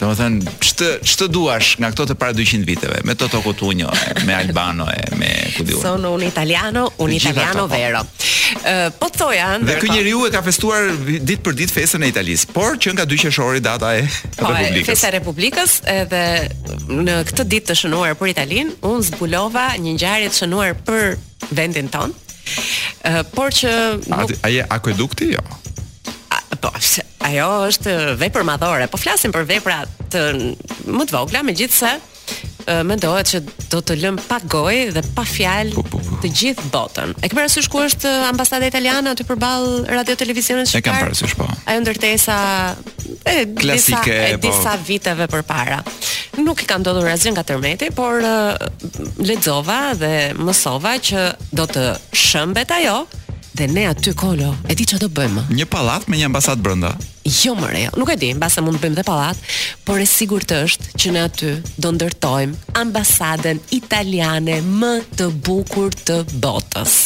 [0.00, 3.90] Do më thënë, duash nga këto të para 200 viteve, me Toto Kutunjo,
[4.26, 4.86] me Albano,
[5.20, 5.80] me ku di unë.
[5.82, 8.06] Sono un italiano, un italiano vero.
[8.98, 9.66] Po të thoja ndërkohë.
[9.66, 13.04] Dhe ky njeriu e ka festuar ditë për ditë festën e Italisë, por që nga
[13.10, 14.04] 2 qershori data e
[14.36, 14.80] po, Republikës.
[14.80, 16.22] Po, festa e Republikës edhe
[17.04, 21.16] në këtë ditë të shënuar për Italinë, unë zbulova një ngjarje të shënuar për
[21.54, 22.24] vendin tonë.
[23.06, 23.72] Ë, por që
[24.12, 24.34] nuk...
[24.46, 25.44] ai e akuedukti jo.
[26.58, 26.72] Po,
[27.22, 30.22] ajo është vepër madhore, po flasim për vepra të
[30.88, 31.92] më të vogla, megjithse
[32.88, 33.38] mendohet që
[33.72, 36.18] do të lëm pa gojë dhe pa fjalë po, po, po.
[36.22, 37.14] të gjithë botën.
[37.24, 40.82] E ke parasysh ku është ambasadë italiane aty përball Radio Televizionit Shqiptar?
[40.82, 41.46] E kam parasysh po.
[41.68, 42.38] Ajo ndërtesa
[43.24, 44.84] e klasike e disa po.
[44.88, 45.80] viteve përpara.
[46.44, 48.20] Nuk i ka ndodhur asgjë nga tërmeti, por
[49.26, 51.24] lexova dhe mësova që
[51.58, 51.88] do të
[52.26, 53.00] shëmbet ajo
[53.54, 56.90] dhe ne aty kolo e di çfarë do bëjmë një pallat me një ambasadë brenda
[57.38, 59.54] jo më re nuk e di mbase mund të bëjmë dhe pallat
[59.88, 61.52] por e sigurt është që ne aty
[61.84, 66.96] do ndërtojmë ambasadën italiane më të bukur të botës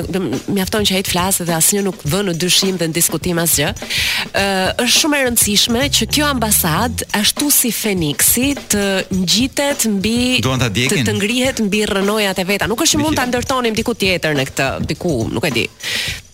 [0.56, 3.70] mjafton që ai të flasë dhe asnjë nuk vë në dyshim dhe në diskutim asgjë.
[3.74, 8.86] Ë uh, është shumë e rëndësishme që kjo ambasad ashtu si Feniksi të
[9.22, 12.70] ngjitet mbi të, të ngrihet mbi rënojat e veta.
[12.72, 15.68] Nuk është që mund ta ndërtonim diku tjetër në këtë diku, nuk e di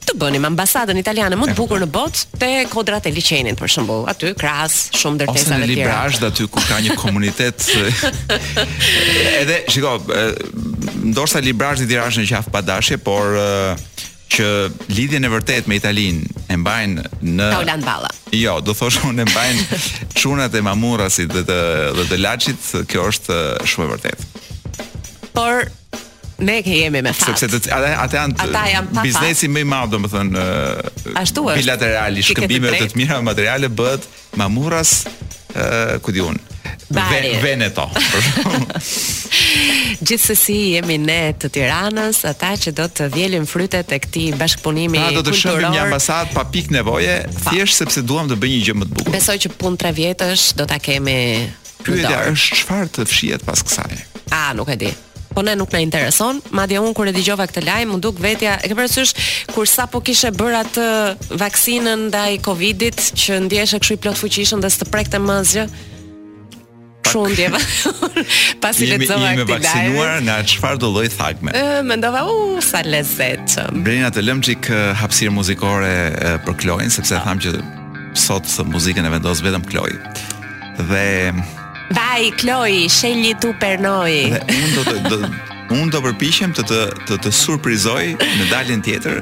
[0.06, 4.06] të bënim ambasadën italiane më të bukur në botë te kodrat e liçenit për shembull,
[4.12, 5.70] aty krahas shumë dërtesave të tjera.
[5.70, 7.70] Ose në librazh aty ku ka një komunitet.
[9.42, 9.96] edhe shiko,
[11.12, 13.38] ndoshta librazh i tirash në qafë padashje, por
[14.36, 14.48] që
[14.92, 18.10] lidhjen e vërtet me Italinë e mbajnë në Holland Balla.
[18.36, 19.82] Jo, do thosh unë e mbajnë
[20.20, 21.60] çunat e mamurrasit dhe të
[22.02, 23.40] dhe të laçit, kjo është
[23.72, 24.32] shumë e vërtetë.
[25.36, 25.68] Por
[26.38, 27.38] Ne ke jemi me fat.
[27.38, 30.34] Sepse ata ata janë biznesi më i madh domethën
[31.22, 31.62] ashtu është.
[31.62, 35.06] Bilaterali shkëmbime të të mira materiale bëhet mamurras
[35.56, 36.38] ë ku diun.
[36.96, 37.88] Veneto.
[40.06, 45.16] Gjithsesi jemi ne të Tiranës, ata që do të vjelin frytet e këtij bashkpunimi kulturor.
[45.16, 47.16] Ne do të shohim një ambasadë pa pikë nevoje,
[47.48, 49.16] thjesht sepse duam të bëjmë një gjë më të bukur.
[49.18, 51.18] Besoj që pun tre vjetësh do ta kemi.
[51.88, 54.00] Pyetja është çfarë të fshihet pas kësaj?
[54.36, 54.94] A, nuk e di
[55.36, 56.40] po ne nuk na intereson.
[56.56, 59.12] Madje un kur e dëgjova këtë lajm, u duk vetja, e ke parasysh
[59.52, 60.86] kur sapo kishe bër atë
[61.42, 65.68] vaksinën ndaj Covidit që ndjeshe kështu i plot fuqishëm dhe të prekte më zgjë.
[67.16, 67.56] Shundjeva.
[68.64, 69.38] Pas i lexova këtë lajm.
[69.38, 71.54] jemi vaksinuar nga çfarë do lloj thakme.
[71.56, 73.84] Ë, mendova u sa lezetshëm.
[73.86, 74.68] Brenda të lëmçik
[75.00, 75.94] hapësirë muzikore
[76.48, 77.24] për Kloin, sepse ah.
[77.28, 77.56] tham që
[78.20, 79.94] sot muzikën e vendos vetëm Kloi.
[80.92, 81.06] Dhe
[81.94, 84.32] Vaj, Kloj, shenjë tu per noi.
[84.34, 85.20] Unë do të, do,
[85.76, 89.20] unë do përpishem të të, të, të surprizoj në daljen tjetër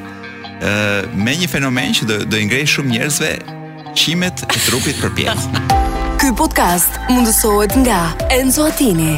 [0.64, 0.76] ë
[1.20, 3.32] me një fenomen që do, do ingrej shumë njerëzve
[4.00, 5.34] qimet e trupit për
[6.24, 8.00] Ky podcast mundësohet nga
[8.32, 9.18] Enzo Atini.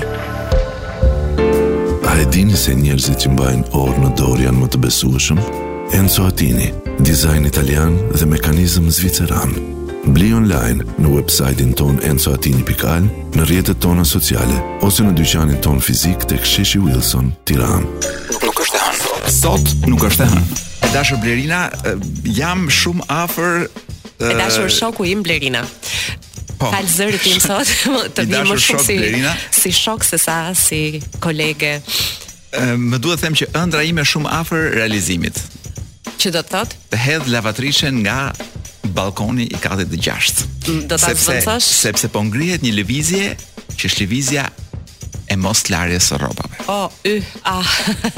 [2.10, 5.44] A e dini se njerëzit që mbajnë orë në dorë janë më të besueshëm?
[6.00, 6.72] Enzo Atini,
[7.06, 9.75] dizajn italian dhe mekanizm zviceran.
[10.14, 14.54] Bli online në websajtin ton Enzo Atini Pikal, në rjetët tona sociale,
[14.86, 17.88] ose në dyqanin ton fizik të ksheshi Wilson, tiran.
[18.46, 19.32] Nuk është e hënë.
[19.34, 20.60] Sot nuk është e hënë.
[20.86, 21.62] E dashër Blerina,
[22.38, 23.66] jam shumë afer...
[24.22, 25.64] E dashër shoku im Blerina.
[26.60, 26.70] Po.
[26.70, 27.72] Falë zërë tim sot,
[28.16, 29.00] të vim më shumë si,
[29.58, 31.80] si shok se sa, si kolege.
[32.62, 35.42] Më duhet them që ëndra ime shumë afer realizimit.
[36.22, 36.78] Që do të thot?
[36.94, 38.30] Të hedhë lavatrishen nga
[38.94, 40.46] balkoni i katit të gjashtë.
[40.70, 41.68] Mm, do ta zvendosh?
[41.86, 43.34] Sepse po ngrihet një lëvizje
[43.76, 44.46] që është lëvizja
[45.32, 46.60] e mos larjes së rrobave.
[46.70, 47.16] O, oh, y,
[47.50, 47.66] ah.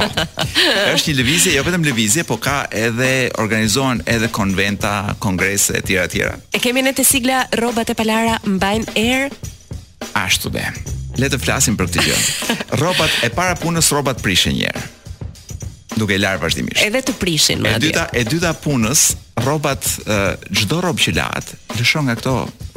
[0.36, 5.84] Po, është një lëvizje, jo vetëm lëvizje, po ka edhe organizohen edhe konventa, kongrese e
[5.88, 6.36] tjera tjera.
[6.51, 9.32] E kemi në të sigla rrobat e palara mbajnë erë?
[10.19, 10.67] Ashtu dhe.
[11.17, 12.19] Le të flasim për këtë gjë.
[12.82, 14.86] rrobat e para punës, rrobat prishë një herë
[16.00, 16.84] duke e larë vazhdimisht.
[16.86, 17.90] Edhe të prishin madje.
[17.90, 19.08] E dyta, e dyta punës,
[19.42, 19.84] rrobat
[20.54, 22.36] çdo uh, rrobë që lahat, lëshon nga këto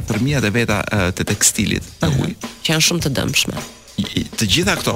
[0.09, 2.25] fërmia e veta uh, të tekstilit të mhm.
[2.25, 3.67] ujit, që janë shumë të dëmshme.
[4.37, 4.95] të gjitha këto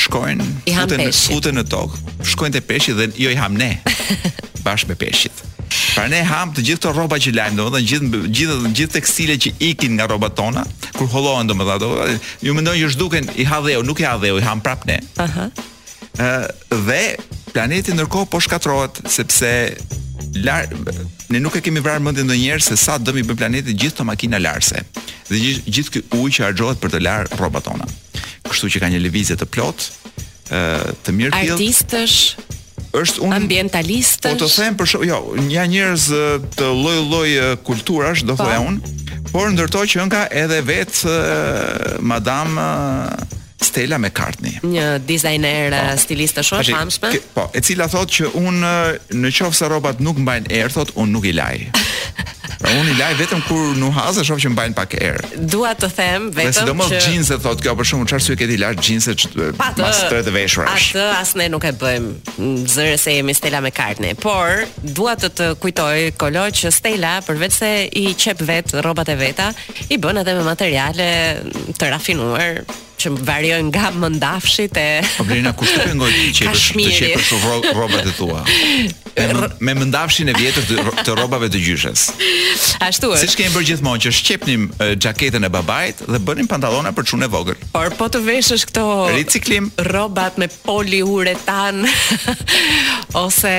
[0.00, 2.00] shkojnë futen në futen në tokë,
[2.32, 3.68] shkojnë te peshqit dhe jo i ham ne
[4.64, 5.44] bashkë me peshqit.
[5.94, 9.52] Pra ne ham të gjithë këto rroba që lajmë, domethënë gjithë gjithë gjithë tekstile që
[9.70, 10.64] ikin nga rrobat tona,
[10.98, 14.38] kur hollohen domethënë ato, ju mendoni që zhduken i ha dheu, nuk i ha dheu,
[14.42, 14.98] i ham prapë ne.
[15.28, 15.46] Aha.
[16.18, 16.48] Uh
[16.86, 17.02] dhe
[17.54, 19.48] planeti ndërkohë po shkatrohet sepse
[20.44, 20.66] lar...
[21.30, 24.40] ne nuk e kemi vrarë mendin ndonjëherë se sa dëmi bën planeti gjithë këto makina
[24.42, 24.82] larëse
[25.30, 27.86] dhe gjithë gjithë ky ujë që harxhohet për të larë rrobat tona.
[28.48, 29.86] Kështu që ka një lëvizje të plot,
[30.50, 30.62] ë
[31.06, 31.52] të mirë fill.
[31.54, 32.16] Artistësh
[32.98, 34.32] është un ambientalistë.
[34.32, 35.20] Po të them për shoh, jo,
[35.54, 36.08] ja njerëz
[36.58, 37.30] të lloj-lloj
[37.66, 38.42] kulturash, do po.
[38.42, 38.80] thoya un,
[39.30, 41.04] por ndërto që nga edhe vet
[42.10, 42.58] madam
[43.60, 44.58] Stella McCartney.
[44.64, 47.10] Një dizajner po, stiliste shumë famshme.
[47.34, 51.12] Po, e cila thotë që un në qoftë se rrobat nuk mbajnë erë, thot un
[51.14, 51.64] nuk i laj.
[52.60, 55.88] Pra unë i laj vetëm kur nu hazë e që mbajnë pak erë Dua të
[55.96, 56.96] them vetëm që Dhe si do që...
[56.98, 60.18] thotë, thot kjo për shumë çfarë sy e këti laj gjinëse që të Patë, të
[60.26, 64.12] të Atë asë ne nuk e bëjmë mm, Zërë se jemi Stella McCartney.
[64.20, 64.66] Por
[64.98, 69.48] dua të të kujtoj kolo që Stella Përvec se i qep vet rrobat e veta
[69.88, 71.08] I bën edhe me materiale
[71.78, 72.64] të rafinuar
[73.00, 74.88] që më nga mëndafshit e...
[75.16, 78.42] Përblina, po, kushtë të pengojnë të qepës të qepës të e tua?
[79.58, 80.66] me mëndafshin e vjetër
[81.04, 82.02] të rrobave të gjyshes.
[82.82, 83.26] Ashtu është.
[83.26, 84.66] Siç kemi bërë gjithmonë që shqepnim
[85.02, 87.58] xhaketën e babait dhe bënim pantallona për çunë vogël.
[87.74, 88.84] Por po të veshësh këto
[89.16, 91.82] riciklim rrobat me poliuretan
[93.18, 93.54] ose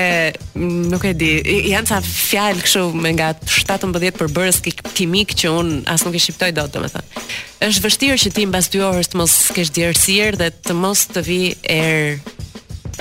[0.56, 1.32] nuk e di,
[1.72, 4.62] janë ca fjalë kështu me nga 17 përbërës
[4.96, 7.26] kimik që un as nuk e shqiptoj dot, domethënë.
[7.62, 11.22] Është vështirë që ti mbas dy orës të mos kesh djerësirë dhe të mos të
[11.28, 12.40] vi erë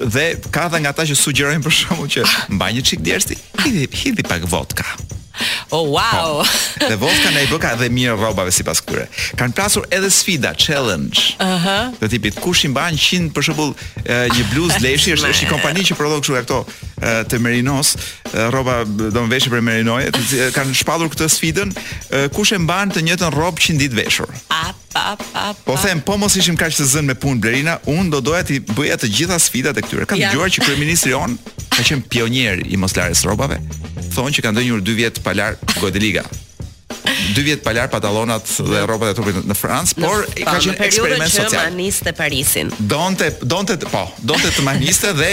[0.01, 2.23] dhe ka dha nga ata që sugjerojnë për shkakun që
[2.57, 4.87] mbaj një çik djersti, hidhi hidhi pak vodka.
[5.69, 6.45] Oh wow.
[6.79, 6.87] Po.
[6.87, 9.05] Dhe Voska ne i bëka edhe mirë rrobave sipas kyre.
[9.39, 11.35] Kan pasur edhe sfida challenge.
[11.39, 11.49] Aha.
[11.51, 11.99] Uh -huh.
[11.99, 13.71] Do tipi kush i mban 100 për shembull
[14.07, 16.65] një bluzë leshi është një kompani që prodhon kështu ato
[17.29, 17.95] të Merinos,
[18.49, 21.69] rroba do të veshë për Merinoje, të cilat kanë shpallur këtë sfidën,
[22.35, 24.29] kush e mban të njëjtën rrobë 100 ditë veshur.
[24.49, 25.15] A pa pa.
[25.33, 25.53] pa.
[25.65, 28.59] Po them po mos ishim kaq të zënë me punë Blerina, un do doja ti
[28.59, 30.05] bëja të gjitha sfidat e këtyre.
[30.05, 30.53] Kam dëgjuar ja.
[30.55, 31.37] që kryeministri on
[31.69, 33.57] ka qenë pionier i moslarjes rrobave.
[34.13, 36.23] Thonë që kanë ndonjur 2 vjet palar Godeliga.
[37.33, 41.31] 2 vjet palar patallonat dhe rrobat e trupit në Francë, por i ka qenë eksperiment
[41.31, 41.47] social.
[41.47, 42.71] Në që maniste Parisin.
[42.79, 45.31] Donte donte po, donte të maniste dhe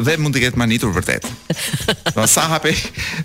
[0.00, 1.26] dhe mund të ketë manitur vërtet.
[2.16, 2.72] Do sa hapi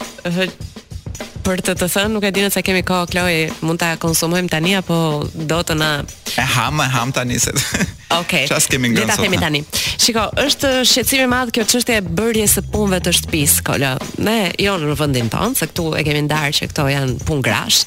[1.45, 4.73] për të të thënë, nuk e dinë se kemi kohë, Kloj, mund të konsumojmë tani,
[4.81, 4.97] apo
[5.33, 5.91] do të na
[6.35, 7.51] E ham, e ham tani se.
[7.51, 8.45] Okej.
[8.45, 8.45] Okay.
[8.49, 9.07] Çfarë kemi ngjarë?
[9.07, 9.61] Le ta themi tani.
[9.97, 13.93] Shiko, është shqetësim i madh kjo çështje e bërjes së punëve të shtëpisë, Kola.
[14.27, 17.81] Ne jo në vendin tonë, se këtu e kemi ndarë që këto janë punë grash,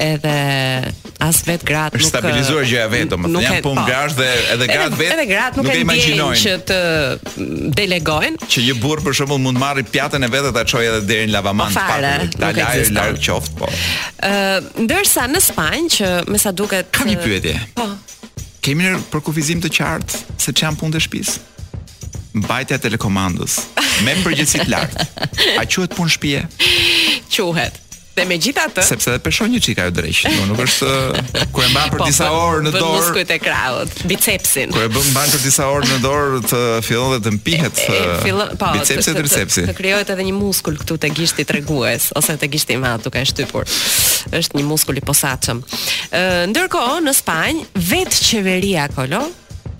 [0.00, 0.34] edhe
[1.20, 3.82] as vet gratë nuk është stabilizuar gjëja vetëm, nuk janë punë po.
[3.90, 5.12] grash dhe edhe gratë vet.
[5.14, 6.78] Edhe gratë nuk, e imagjinojnë që të
[7.80, 8.50] delegojnë.
[8.54, 11.34] Që një burr për shembull mund marrë pjatën e vet ta çojë edhe deri në
[11.36, 13.68] lavaman pa dalë larg qoftë po.
[14.24, 14.32] Ë,
[14.86, 17.56] ndërsa në Spanjë që me sa duket Kam një pyetje.
[17.80, 17.88] Po.
[18.66, 21.46] Kemi një për kufizim të qartë se janë punë të shtëpisë.
[22.42, 23.54] Mbajtja e telekomandës
[24.06, 25.08] me përgjithësi të lartë.
[25.56, 26.42] A quhet punë shtëpie?
[27.32, 27.80] Quhet.
[28.16, 30.86] Dhe me gjitha të Sepse dhe peshon një qika ju drejsh Nuk, nuk është
[31.54, 34.88] Kërë mba për po, disa po, orë në dorë Për muskuj të kraut Bicepsin Kërë
[34.96, 38.46] bë mba për disa orë në dorë Të fillon dhe të mpihet e, e, fillo,
[38.58, 42.08] po, Bicepsi të, të, të Të kryojt edhe një muskull këtu të gishti të regues
[42.18, 43.70] Ose të gishti ma të kanë shtypur
[44.36, 45.62] është një muskull i posatëm
[46.50, 49.22] Ndërko, në Spanj Vetë qeveria kolo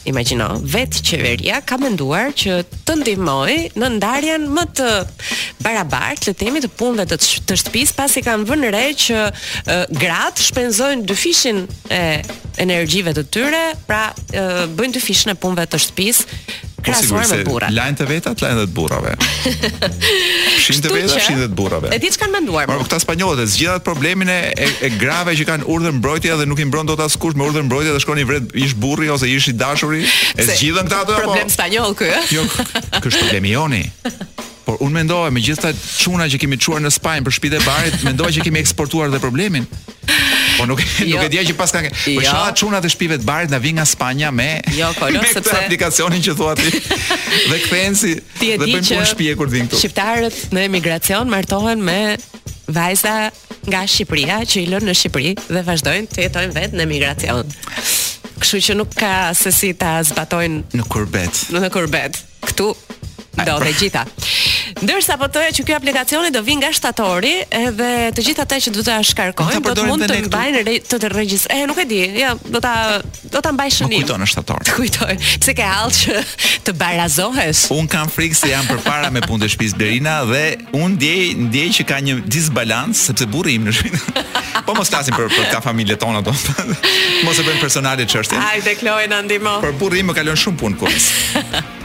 [0.09, 4.89] imagjino, vetë qeveria ka menduar që të ndihmojë në ndarjen më të
[5.65, 7.19] barabartë të temit të punëve të
[7.51, 9.25] të shtëpisë pasi kanë vënë re që
[10.01, 12.05] gratë shpenzojnë dyfishin e
[12.61, 17.39] energjive të tyre, pra e, bëjnë të fishën e punëve të shtëpisë po, krahasuar me
[17.45, 17.73] burrat.
[17.77, 19.15] Lajnë të vetat, lajnë të burrave.
[20.65, 21.91] Shinë të vetat, shinë të burrave.
[21.95, 22.67] E di çka kanë menduar.
[22.71, 22.87] Por po.
[22.89, 24.37] këta spanjollët zgjidhat problemin e,
[24.85, 27.97] e grave që kanë urdhën mbrojtje dhe nuk i mbron dot askush me urdhën mbrojtje
[27.97, 30.05] dhe shkonin vret ish burri ose ish i dashuri.
[30.37, 31.31] E zgjidhën këta ato apo?
[31.31, 32.09] Problem spanjoll ky.
[32.17, 32.37] Eh?
[32.37, 33.85] Jo, ky është problemi joni.
[34.67, 37.65] Por unë mendoj me gjithë ta çuna që kemi çuar në Spanjë për shtëpitë e
[37.67, 39.65] barit, mendoj që kemi eksportuar dhe problemin.
[40.61, 41.07] Po nuk jo.
[41.17, 41.81] nuk e dia që paska.
[41.87, 42.27] kanë Po jo.
[42.29, 45.55] shaha çunat e shpive të barit na vi nga Spanja me Jo, kolon po, sepse
[45.57, 46.69] aplikacionin që thua ti.
[47.51, 49.81] Dhe kthehen si ti e di që shpije kur vin këtu.
[49.81, 51.99] Shqiptarët në emigracion martohen me
[52.69, 53.31] vajza
[53.71, 57.57] nga Shqipëria që i lënë në Shqipëri dhe vazhdojnë të jetojnë vetë në emigracion.
[58.41, 61.45] Kështu që nuk ka se si ta zbatojnë në kurbet.
[61.57, 62.21] Në kurbet.
[62.53, 62.73] Ktu
[63.41, 64.05] do të gjitha.
[64.79, 68.73] Ndërsa po toja që ky aplikacioni do vi nga shtatori, edhe të gjithë ata që
[68.77, 71.65] do ta shkarkojnë do të mund të mbajnë të të regjistrojnë.
[71.65, 72.75] E nuk e di, ja, do ta
[73.35, 74.05] do ta mbaj shënim.
[74.05, 74.61] Kujton në shtator.
[74.71, 75.17] Të kujtoj.
[75.43, 76.21] Pse ke hall që
[76.67, 77.65] të barazohesh?
[77.75, 80.43] Un kam frikë se jam përpara me punë të shtëpisë Berina dhe
[80.79, 84.23] un ndjej ndjej që ka një disbalans sepse burri im në shtëpi.
[84.67, 86.35] Po mos flasim për për ka familjet tona do.
[87.27, 88.43] mos e bën personale çështjen.
[88.45, 89.59] Hajde Kloe na ndihmo.
[89.65, 91.11] Për burri im më kalon shumë punë kurs.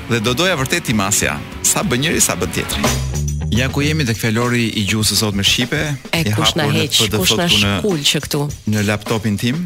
[0.10, 2.92] dhe do doja vërtet timasja, sa bën njëri sa bën teatri.
[3.56, 5.80] Ja ku jemi tek fjalori i gjuhës sot me shqipe.
[6.12, 8.46] E kush në heq, kush na shkull që këtu?
[8.74, 9.66] Në laptopin tim.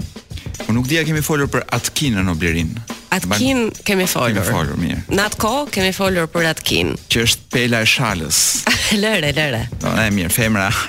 [0.66, 2.74] Po nuk dia kemi folur për Atkin në Oblerin.
[3.16, 4.36] Atkin kemi folur.
[4.36, 5.00] Kemi folur mirë.
[5.10, 8.40] Në atë kohë kemi folur për Atkin, që është pela e shalës.
[9.02, 9.64] lëre, lëre.
[9.82, 10.68] Po no, e mirë, femra.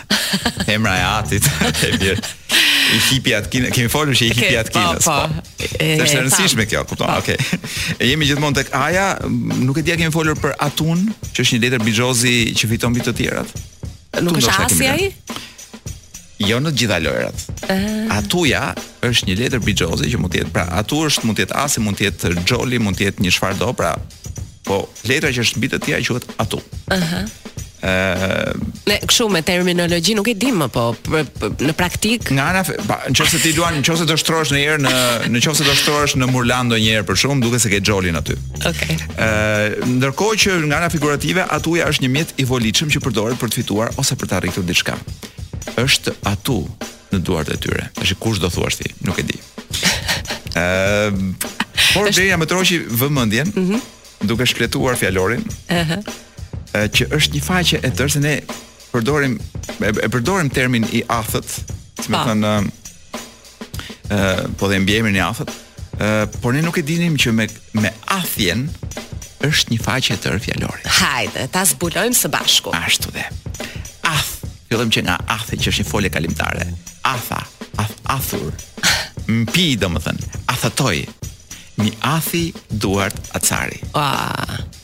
[0.67, 1.47] Femra e Atit.
[1.89, 2.35] e mirë.
[2.91, 4.99] I hipi Atkin, kemi folur që i hipi Atkin.
[4.99, 5.47] Po, po.
[5.47, 5.65] po.
[5.79, 7.13] Është e rëndësishme kjo, kupton?
[7.23, 7.39] Okej.
[7.39, 7.61] Po.
[7.61, 8.11] Okay.
[8.11, 11.87] jemi gjithmonë tek Aja, nuk e dia kemi folur për Atun, që është një letër
[11.87, 13.55] bigjozi që fiton mbi të tjerat.
[14.27, 15.09] Nuk është Asia ai?
[16.43, 17.50] Jo në të gjitha lojrat.
[17.71, 18.09] Uh.
[18.15, 18.73] Atuja
[19.07, 21.83] është një letër bigjozi që mund të jetë, pra atu është mund të jetë asi,
[21.85, 23.93] mund të jetë Xholi, mund të jetë një çfarë do, pra.
[24.67, 26.61] Po letra që është mbi të tia quhet atu.
[26.89, 26.97] Ëh.
[26.97, 27.37] Uh -huh.
[27.81, 28.53] Ë,
[28.93, 32.31] uh, ne me terminologji nuk e di më, po për, për, për, në praktik.
[32.31, 32.63] Nga ana,
[33.09, 34.91] nëse ti duan, nëse do shtrohesh në herë në
[35.33, 38.37] nëse do shtrohesh në Murland ndonjëherë për shumë, duke se ke Jolin aty.
[38.67, 38.71] Okej.
[38.71, 38.95] Okay.
[39.17, 43.49] uh, ndërkohë që nga ana figurative, atuja është një mjet i volitshëm që përdoret për
[43.49, 44.99] të fituar ose për të arritur diçka.
[45.79, 46.59] Është atu
[47.15, 47.89] në duart e tyre.
[47.99, 48.91] Tash kush do thuash ti?
[49.07, 49.37] Nuk e di.
[50.57, 52.29] Ëm, ehm, uh, por është...
[52.39, 54.27] më troqi vëmendjen, mm -hmm.
[54.31, 55.45] duke shpletuar fjalorin.
[55.69, 55.97] Ëhë.
[55.99, 56.91] Uh -huh.
[56.95, 58.35] që është një faqe e tërë se ne
[58.93, 59.33] përdorim
[59.83, 61.49] e, e përdorim termin i athët,
[62.03, 65.51] si më thënë ë uh, po dhe mbiemrin i athët.
[65.51, 68.71] uh, por ne nuk e dinim që me me athjen
[69.41, 70.87] është një faqe e tërë fjalorit.
[70.87, 72.71] Hajde, ta zbulojmë së bashku.
[72.75, 73.25] Ashtu dhe.
[74.71, 76.67] Fillim që nga Athi që është një folje kalimtare.
[77.11, 77.41] Atha,
[77.83, 78.53] ath, Athur.
[79.27, 81.01] Mpi, domethënë, Athatoi.
[81.81, 83.81] Një Athi Duart Acari.
[83.93, 84.07] Ua.
[84.07, 84.79] Wow.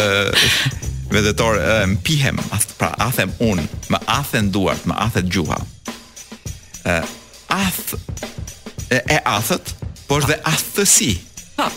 [1.16, 1.58] vetëtor
[1.94, 2.38] mpihem,
[2.78, 5.58] pra Athem un, me Athen Duart, me Athet Gjuha.
[6.92, 7.10] Ëh,
[7.58, 7.96] Ath
[8.94, 9.74] e, e Athët,
[10.08, 11.12] por dhe aftësi.
[11.58, 11.68] Po.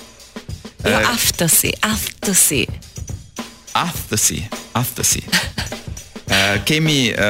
[0.88, 2.64] Jo aftësi, aftësi.
[3.78, 4.38] Aftësi,
[4.80, 5.22] aftësi.
[6.32, 7.30] Ë kemi ë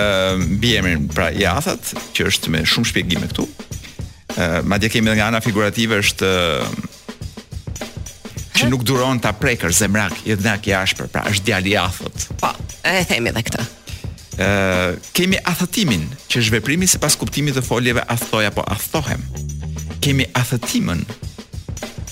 [0.62, 3.48] biemrin pra i aftat, që është me shumë shpjegime këtu.
[4.38, 6.32] Ë madje kemi edhe nga ana figurative është
[8.62, 12.28] që nuk duron ta aprekër, zemrak, i dhak i ashpër, pra është djali i aftët.
[12.40, 12.54] Po,
[12.88, 13.68] e themi edhe këtë.
[14.32, 19.22] Uh, kemi athëtimin që është veprimi sipas kuptimit të foljeve athoj apo athohem
[20.02, 21.04] kemi athëtimën.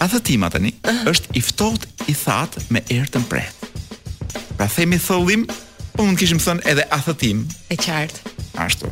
[0.04, 0.70] Athëtima tani
[1.10, 3.66] është i ftohtë i that me erë të mpret.
[4.58, 5.44] Pra themi thëllim,
[5.96, 7.42] po mund kishim thënë edhe athëtim.
[7.74, 8.32] E qartë.
[8.62, 8.90] Ashtu.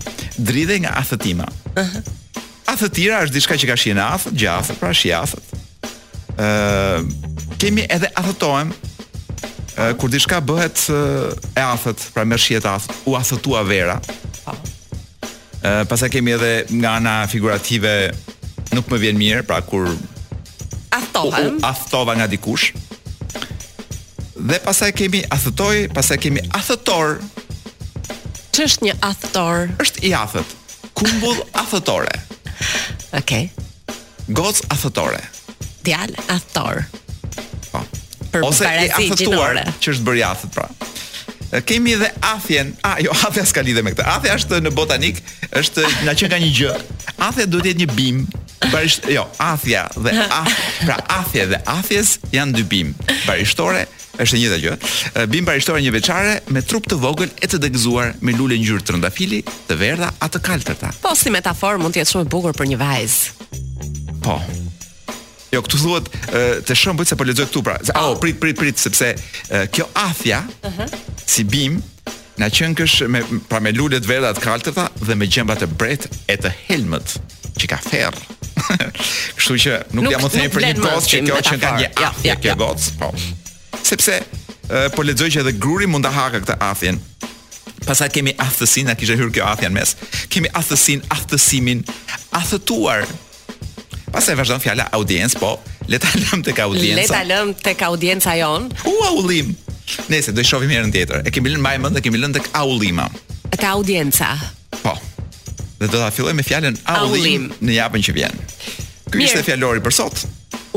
[0.50, 1.48] Dridhe nga athëtima.
[1.78, 2.02] Uh -huh.
[2.74, 5.48] Athëtira është diçka që ka shihen athë, gjathë, pra shihathët.
[6.38, 7.00] Ë, uh,
[7.58, 13.12] kemi edhe athëtohem uh, kur diçka bëhet uh, e athët, pra me shihet athë, u
[13.22, 14.00] athëtua vera.
[14.00, 14.56] Uh,
[15.62, 15.86] po.
[15.88, 18.12] pasa kemi edhe nga ana figurative
[18.76, 19.88] nuk më vjen mirë, pra kur
[20.94, 22.74] aftohem, aftova nga dikush.
[24.38, 27.18] Dhe pasaj kemi athëtoj, pasaj kemi athëtor.
[28.54, 29.72] Që është një athëtor?
[29.84, 30.54] është i athët.
[30.98, 32.14] Kumbull athëtore.
[33.18, 33.50] Okej.
[33.50, 34.54] Okay.
[34.74, 35.22] athëtore.
[35.86, 36.86] Djal athëtor.
[37.74, 37.82] Po.
[38.34, 39.66] Për Ose i athëtuar gjinore.
[39.82, 40.68] që është bërë i athët, pra.
[41.66, 42.72] Kemi dhe athjen.
[42.86, 44.04] A, jo, athja s'ka lidhe me këtë.
[44.06, 45.22] Athja është në botanik,
[45.58, 46.76] është nga që nga një gjë.
[47.30, 48.37] Athja duhet jetë një bimë
[48.72, 50.52] Pra jo, athja dhe ath,
[50.86, 52.94] pra athje dhe athjes janë dy bim.
[53.28, 53.86] Barishtore
[54.18, 54.76] është e njëjta gjë.
[55.32, 59.44] Bim barishtore një veçare me trup të vogël e të degëzuar me lule ngjyrë rëndafili
[59.70, 60.90] të verdha atë të kaltërta.
[61.04, 63.50] Po si metaforë mund të jetë shumë e bukur për një vajzë.
[64.26, 64.38] Po.
[65.54, 66.12] Jo, këtu thuhet
[66.68, 67.78] të shëm bëj se po lexoj këtu pra.
[67.96, 68.18] Au, oh.
[68.20, 69.14] prit prit prit sepse
[69.72, 70.98] kjo athja, uh -huh.
[71.26, 71.80] si bim,
[72.38, 75.68] na qënë kësh me pra me lule të verdha të kaltërta dhe me gjëmbat e
[75.68, 77.16] bret e të helmët
[77.60, 78.36] që ka ferë.
[79.38, 81.90] Kështu që nuk, nuk jam më thënë për një gocë që kjo që ka një
[82.02, 82.72] ja, ja, kjo ja.
[83.00, 83.12] po.
[83.88, 87.00] Sepse e, po lexoj që edhe gruri mund ta haka këtë afjen.
[87.88, 89.94] Pasa kemi aftësinë, na kishte hyrë kjo afjen mes.
[90.34, 91.84] Kemi aftësinë, aftësimin,
[92.40, 93.06] aftëtuar.
[94.12, 95.54] Pastaj vazhdon fjala audiencë, po
[95.92, 97.00] le ta lëm tek audienca.
[97.00, 98.68] Le ta lëm tek audienca jon.
[98.88, 99.54] U aullim.
[100.12, 101.24] Nëse do i shohim herën tjetër.
[101.28, 103.08] E kemi lënë më mend, e kemi lënë tek aullima.
[103.54, 104.34] Tek audienca
[105.80, 108.40] dhe do ta filloj me fjalën aullim në javën që vjen.
[109.14, 110.24] Ky ishte fjalori për sot.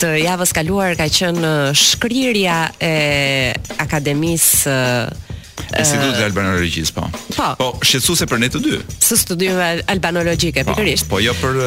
[0.03, 2.95] të javës kaluar ka qenë shkrirja e
[3.83, 4.75] Akademisë
[5.07, 7.07] e Institutit Albanologjisë, po.
[7.39, 8.81] Po, po shqetësuese për ne të dy.
[9.03, 11.07] Së studimeve albanologjike po, pikërisht.
[11.13, 11.63] Po, jo për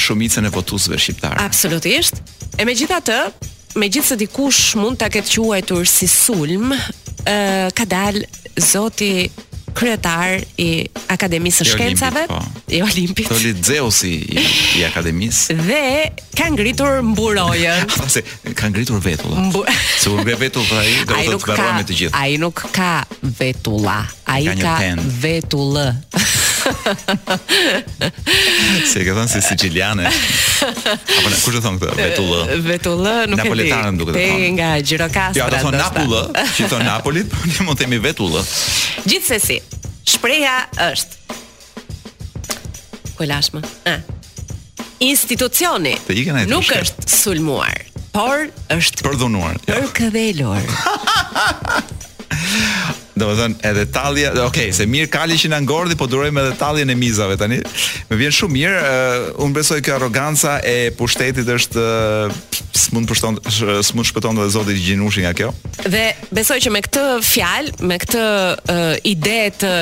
[0.00, 1.40] shumicën e votuesve shqiptarë.
[1.44, 2.20] Absolutisht.
[2.60, 3.18] E me gjitha të,
[3.78, 6.74] me gjithë se dikush mund të këtë quajtur si sulm,
[7.22, 8.26] ka dalë
[8.60, 9.28] zoti
[9.72, 12.26] kryetar i Akademisë së Shkencave,
[12.76, 13.28] i Olimpit.
[13.30, 13.36] Po.
[13.36, 13.64] Olimpit.
[13.64, 14.42] Tolit i,
[14.80, 15.56] i Akademisë.
[15.64, 15.80] Dhe
[16.36, 17.88] ka ngritur mburojën.
[18.00, 18.20] Pasi
[18.58, 19.46] ka ngritur vetulla.
[19.48, 19.68] Mbur...
[19.96, 22.20] Se u ngre vetull pra ai, do të të mbaroj me të gjithë.
[22.20, 22.92] Ai nuk ka
[23.40, 23.96] vetulla.
[24.28, 25.88] Ai ka, ka vetullë.
[28.86, 30.06] se e ke thonë si siciliane.
[30.08, 31.94] Apo na e thon këtë?
[32.00, 32.46] Vetullë.
[32.68, 33.36] Vetullë, nuk e di.
[33.42, 34.20] Napoletanën duke të
[34.56, 35.38] Nga Gjirokastra.
[35.40, 36.22] Ja, të thon Napullë,
[36.56, 38.42] që thonë Napolit, po ne mund themi Vetullë.
[39.08, 39.58] Gjithsesi,
[40.14, 40.56] shpreha
[40.90, 41.14] është
[43.18, 43.24] Kuj Ë.
[43.86, 44.00] Ah.
[45.06, 45.94] Institucioni.
[46.50, 47.78] Nuk është sulmuar
[48.14, 48.36] por
[48.72, 49.54] është përdhunuar.
[49.68, 49.72] Ja.
[49.78, 49.82] Jo.
[49.84, 50.62] Për këdhelor.
[53.22, 56.90] Do të edhe tallja, okay, se mirë kali që na ngordhi, po durojmë edhe talljen
[56.90, 57.60] e mizave tani.
[58.10, 62.34] Më vjen shumë mirë, uh, unë besoj kjo arroganca e pushtetit është uh,
[62.82, 65.52] s'mund pushton s'mund shpëton edhe Zoti gjinushi nga kjo.
[65.86, 69.72] Dhe besoj që me këtë fjalë, me këtë uh, ide të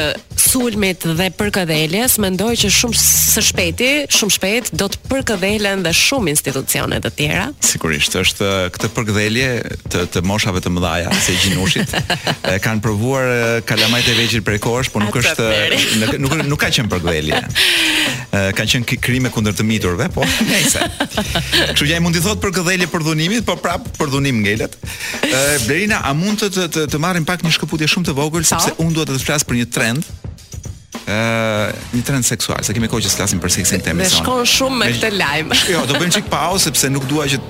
[0.41, 6.32] sulmit dhe përkëdheljes, mendoj që shumë së shpejti, shumë shpejt do të përkëdhelen dhe shumë
[6.34, 7.49] institucione të tjera.
[7.72, 9.51] Sigurisht, është uh, këtë përkëdhelje
[9.93, 11.97] të, të moshave të mëdhaja, se gjinushit,
[12.64, 15.49] kanë provuar parë kalamajt e vegjël prej kohësh, por nuk është
[16.22, 17.41] nuk nuk ka qenë për gdhelje.
[18.59, 20.22] Ka qenë krime kundër të miturve, po.
[20.49, 20.78] nejse.
[20.78, 24.76] Kështu që ai mund të thotë për gdhelje për dhunimin, po prap për dhunim ngelet.
[25.66, 28.49] Blerina a mund të të, të, të marrim pak një shkëputje shumë të vogël po.
[28.53, 30.07] sepse un dua të të flas për një trend
[31.01, 34.07] uh, një trend seksual, se kemi kohë që të flasim për seksin tema.
[34.07, 35.55] Ne shkon shumë me këtë lajm.
[35.74, 37.43] Jo, do bëjmë çik pauzë sepse nuk dua që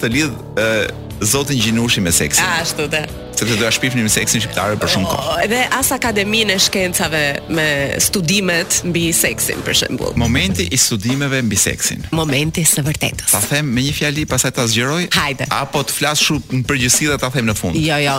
[0.00, 2.44] të, lidh Zotin Gjinushi me seksin.
[2.58, 3.04] Ashtu të.
[3.42, 5.32] Sepse doja shpifni me seksin shqiptare për shumë kohë.
[5.48, 7.22] Edhe oh, as akademinë e shkencave
[7.54, 7.66] me
[8.04, 10.12] studimet mbi seksin për shembull.
[10.20, 12.04] Momenti i studimeve mbi seksin.
[12.18, 13.32] Momenti së vërtetës.
[13.34, 15.08] Ta them me një fjali pastaj ta zgjeroj.
[15.16, 15.48] Hajde.
[15.56, 17.78] Apo të flas shumë në përgjithësi dhe ta them në fund.
[17.82, 18.18] Jo, jo.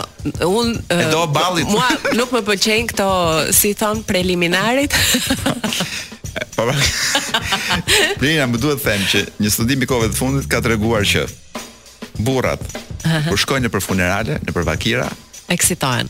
[0.50, 1.70] Un e do balit.
[1.72, 1.88] Mua
[2.18, 3.10] nuk më pëlqejnë këto,
[3.56, 4.96] si thon, preliminarit.
[6.54, 6.66] Po.
[6.66, 8.46] Mirë, po.
[8.54, 11.28] më duhet të them që një studim i kohëve të fundit ka treguar që
[12.22, 12.62] burrat.
[13.30, 15.08] Kur shkojnë për funerale, në për vakira,
[15.52, 16.10] eksitohen.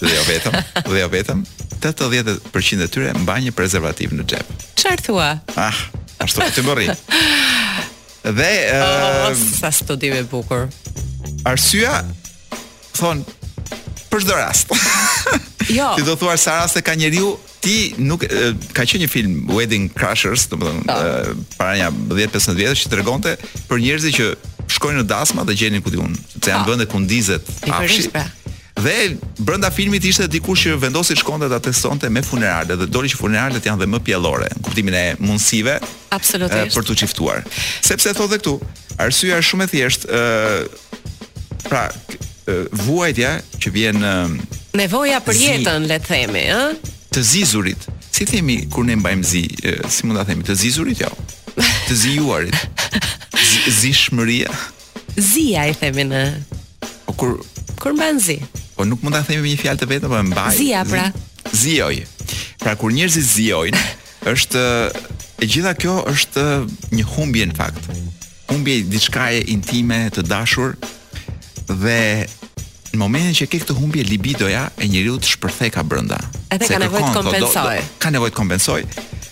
[0.00, 0.58] Dhe jo vetëm,
[0.90, 1.44] dhe jo vetëm,
[1.84, 4.52] 80% e tyre mbajnë një prezervativ në xhep.
[4.80, 5.30] Çfarë thua?
[5.60, 5.80] Ah,
[6.24, 7.00] ashtu që të më rrin.
[8.24, 10.68] Dhe ë oh, uh, oh, sa e bukur.
[11.44, 12.04] Arsyeja
[12.96, 13.24] thon
[14.10, 14.72] për çdo rast.
[15.68, 15.92] Jo.
[15.96, 18.28] Ti do thua se raste ka njeriu ti nuk e,
[18.72, 21.44] ka qenë një film Wedding Crashers, domethënë po.
[21.58, 23.32] para një 10-15 vjetësh që tregonte
[23.70, 24.26] për njerëz që
[24.76, 26.72] shkojnë në dasma dhe gjenin ku diun, që janë po.
[26.74, 27.84] vende ku ndizet pra.
[28.84, 28.94] Dhe
[29.38, 33.64] brenda filmit ishte dikush që vendosi shkonte ta testonte me funerale dhe doli që funeralet
[33.68, 35.76] janë dhe më pjellore në kuptimin e mundësive
[36.12, 37.44] absolutisht për të çiftuar.
[37.86, 38.56] Sepse thotë këtu,
[39.00, 41.86] arsyeja është shumë e thjeshtë, ë pra
[42.82, 44.02] vuajtja që vjen
[44.74, 46.94] Nevoja për jetën, le të themi, ë?
[47.14, 47.84] Të zizurit.
[48.14, 49.42] Si themi kur ne mbajmë zi,
[49.90, 51.10] si mund ta themi, të zizurit jo.
[51.86, 52.82] Të zijuarit.
[53.78, 54.50] Zishmëria.
[55.14, 56.24] Zia i themi ne.
[57.06, 57.36] O kur
[57.78, 58.40] kur mban zi.
[58.74, 60.52] Po nuk mund ta themi me një fjalë të vetë, po e mbaj.
[60.58, 61.04] Zia pra.
[61.54, 62.00] Zioj.
[62.64, 63.84] Pra kur njerëzit zijojnë,
[64.34, 64.64] është
[65.44, 66.44] e gjitha kjo është
[66.96, 67.86] një humbje në fakt.
[68.50, 70.74] Humbje diçkaje intime të dashur
[71.70, 72.00] dhe
[72.94, 76.18] në momentin që ke këtë humbje libidoja e njeriu të shpërthej ka brenda.
[76.54, 77.82] Edhe ka nevojë të kompensoj.
[78.00, 78.80] ka nevojë të kompensoj.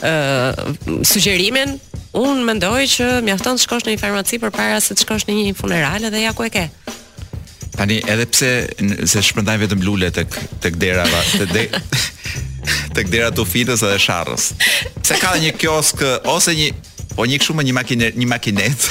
[0.02, 1.80] ë uh, sugjerimin
[2.16, 5.54] Unë mendoj që mjafton të shkosh në një farmaci përpara se të shkosh në një
[5.60, 6.66] funeral edhe ja ku e ke.
[7.76, 8.50] Tani edhe pse
[9.12, 10.32] se shpërndajnë vetëm lule tek
[10.64, 11.64] tek dera tek de,
[12.98, 14.50] tek dera të fitës edhe sharrës.
[15.02, 16.70] Pse ka një kiosk ose një
[17.16, 18.88] po një kështu me një makinë një makinet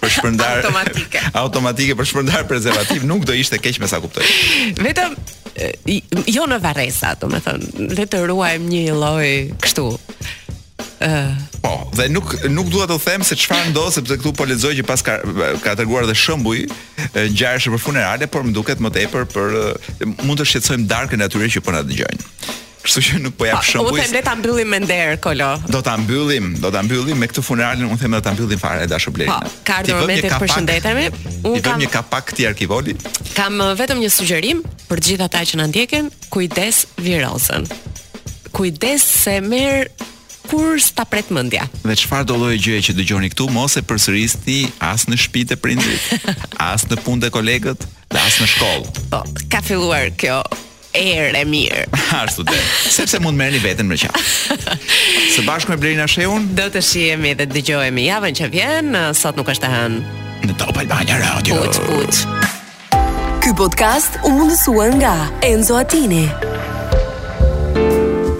[0.00, 1.24] për shpërndar automatike.
[1.44, 4.24] automatike për shpërndar prezervativ nuk do ishte keq me sa kuptoj.
[4.78, 5.18] Vetëm
[6.30, 9.28] jo në varresa, domethënë le të ruajmë një lloj
[9.64, 9.88] kështu.
[10.98, 11.30] Eh.
[11.62, 14.84] Po, dhe nuk nuk dua të them se çfarë ndodh sepse këtu po lexoj që
[14.86, 15.14] pas ka
[15.62, 20.02] ka treguar dhe shembuj eh, ngjarje për funerale, por më duket më tepër për eh,
[20.26, 22.26] mund të shqetësojmë darkën e atyre që po na dëgjojnë.
[22.82, 23.94] Kështu që nuk po jap shembuj.
[23.94, 25.52] Ah, po, u them le ta mbyllim me nder, Kolo.
[25.70, 28.86] Do ta mbyllim, do ta mbyllim me këtë funeral, unë them do ta mbyllim fare
[28.90, 29.38] e dashur Blerina.
[29.46, 31.06] Po, ka një moment të përshëndetemi.
[31.46, 32.96] Unë kam një kapak ti arkivoli.
[33.38, 37.70] Kam vetëm një sugjerim për të gjithë ata që na ndjekin, kujdes virozën.
[38.56, 39.90] Kujdes se merr
[40.48, 41.66] kur s'ta pret mendja.
[41.84, 45.58] Dhe çfarë do lloj gjëje që dëgjoni këtu, mos e përsërisni as në shtëpi të
[45.60, 46.24] prindit,
[46.72, 48.94] as në punë të kolegët, dhe as në shkollë.
[49.12, 49.22] Po,
[49.52, 50.40] ka filluar kjo
[50.96, 51.84] erë e mirë.
[52.22, 52.58] Ashtu dhe,
[52.90, 54.12] sepse mund merë një vetën më qa.
[55.36, 59.52] Së bashkë me Blerina Sheun, do të shihemi dhe dëgjohemi javën që vjen, sot nuk
[59.52, 60.04] është të hënë.
[60.48, 61.60] Në Top Albania Radio.
[61.84, 62.24] Put,
[63.58, 65.14] podcast u mundësua nga
[65.48, 66.22] Enzo Atini.
[66.28, 66.56] Enzo Atini.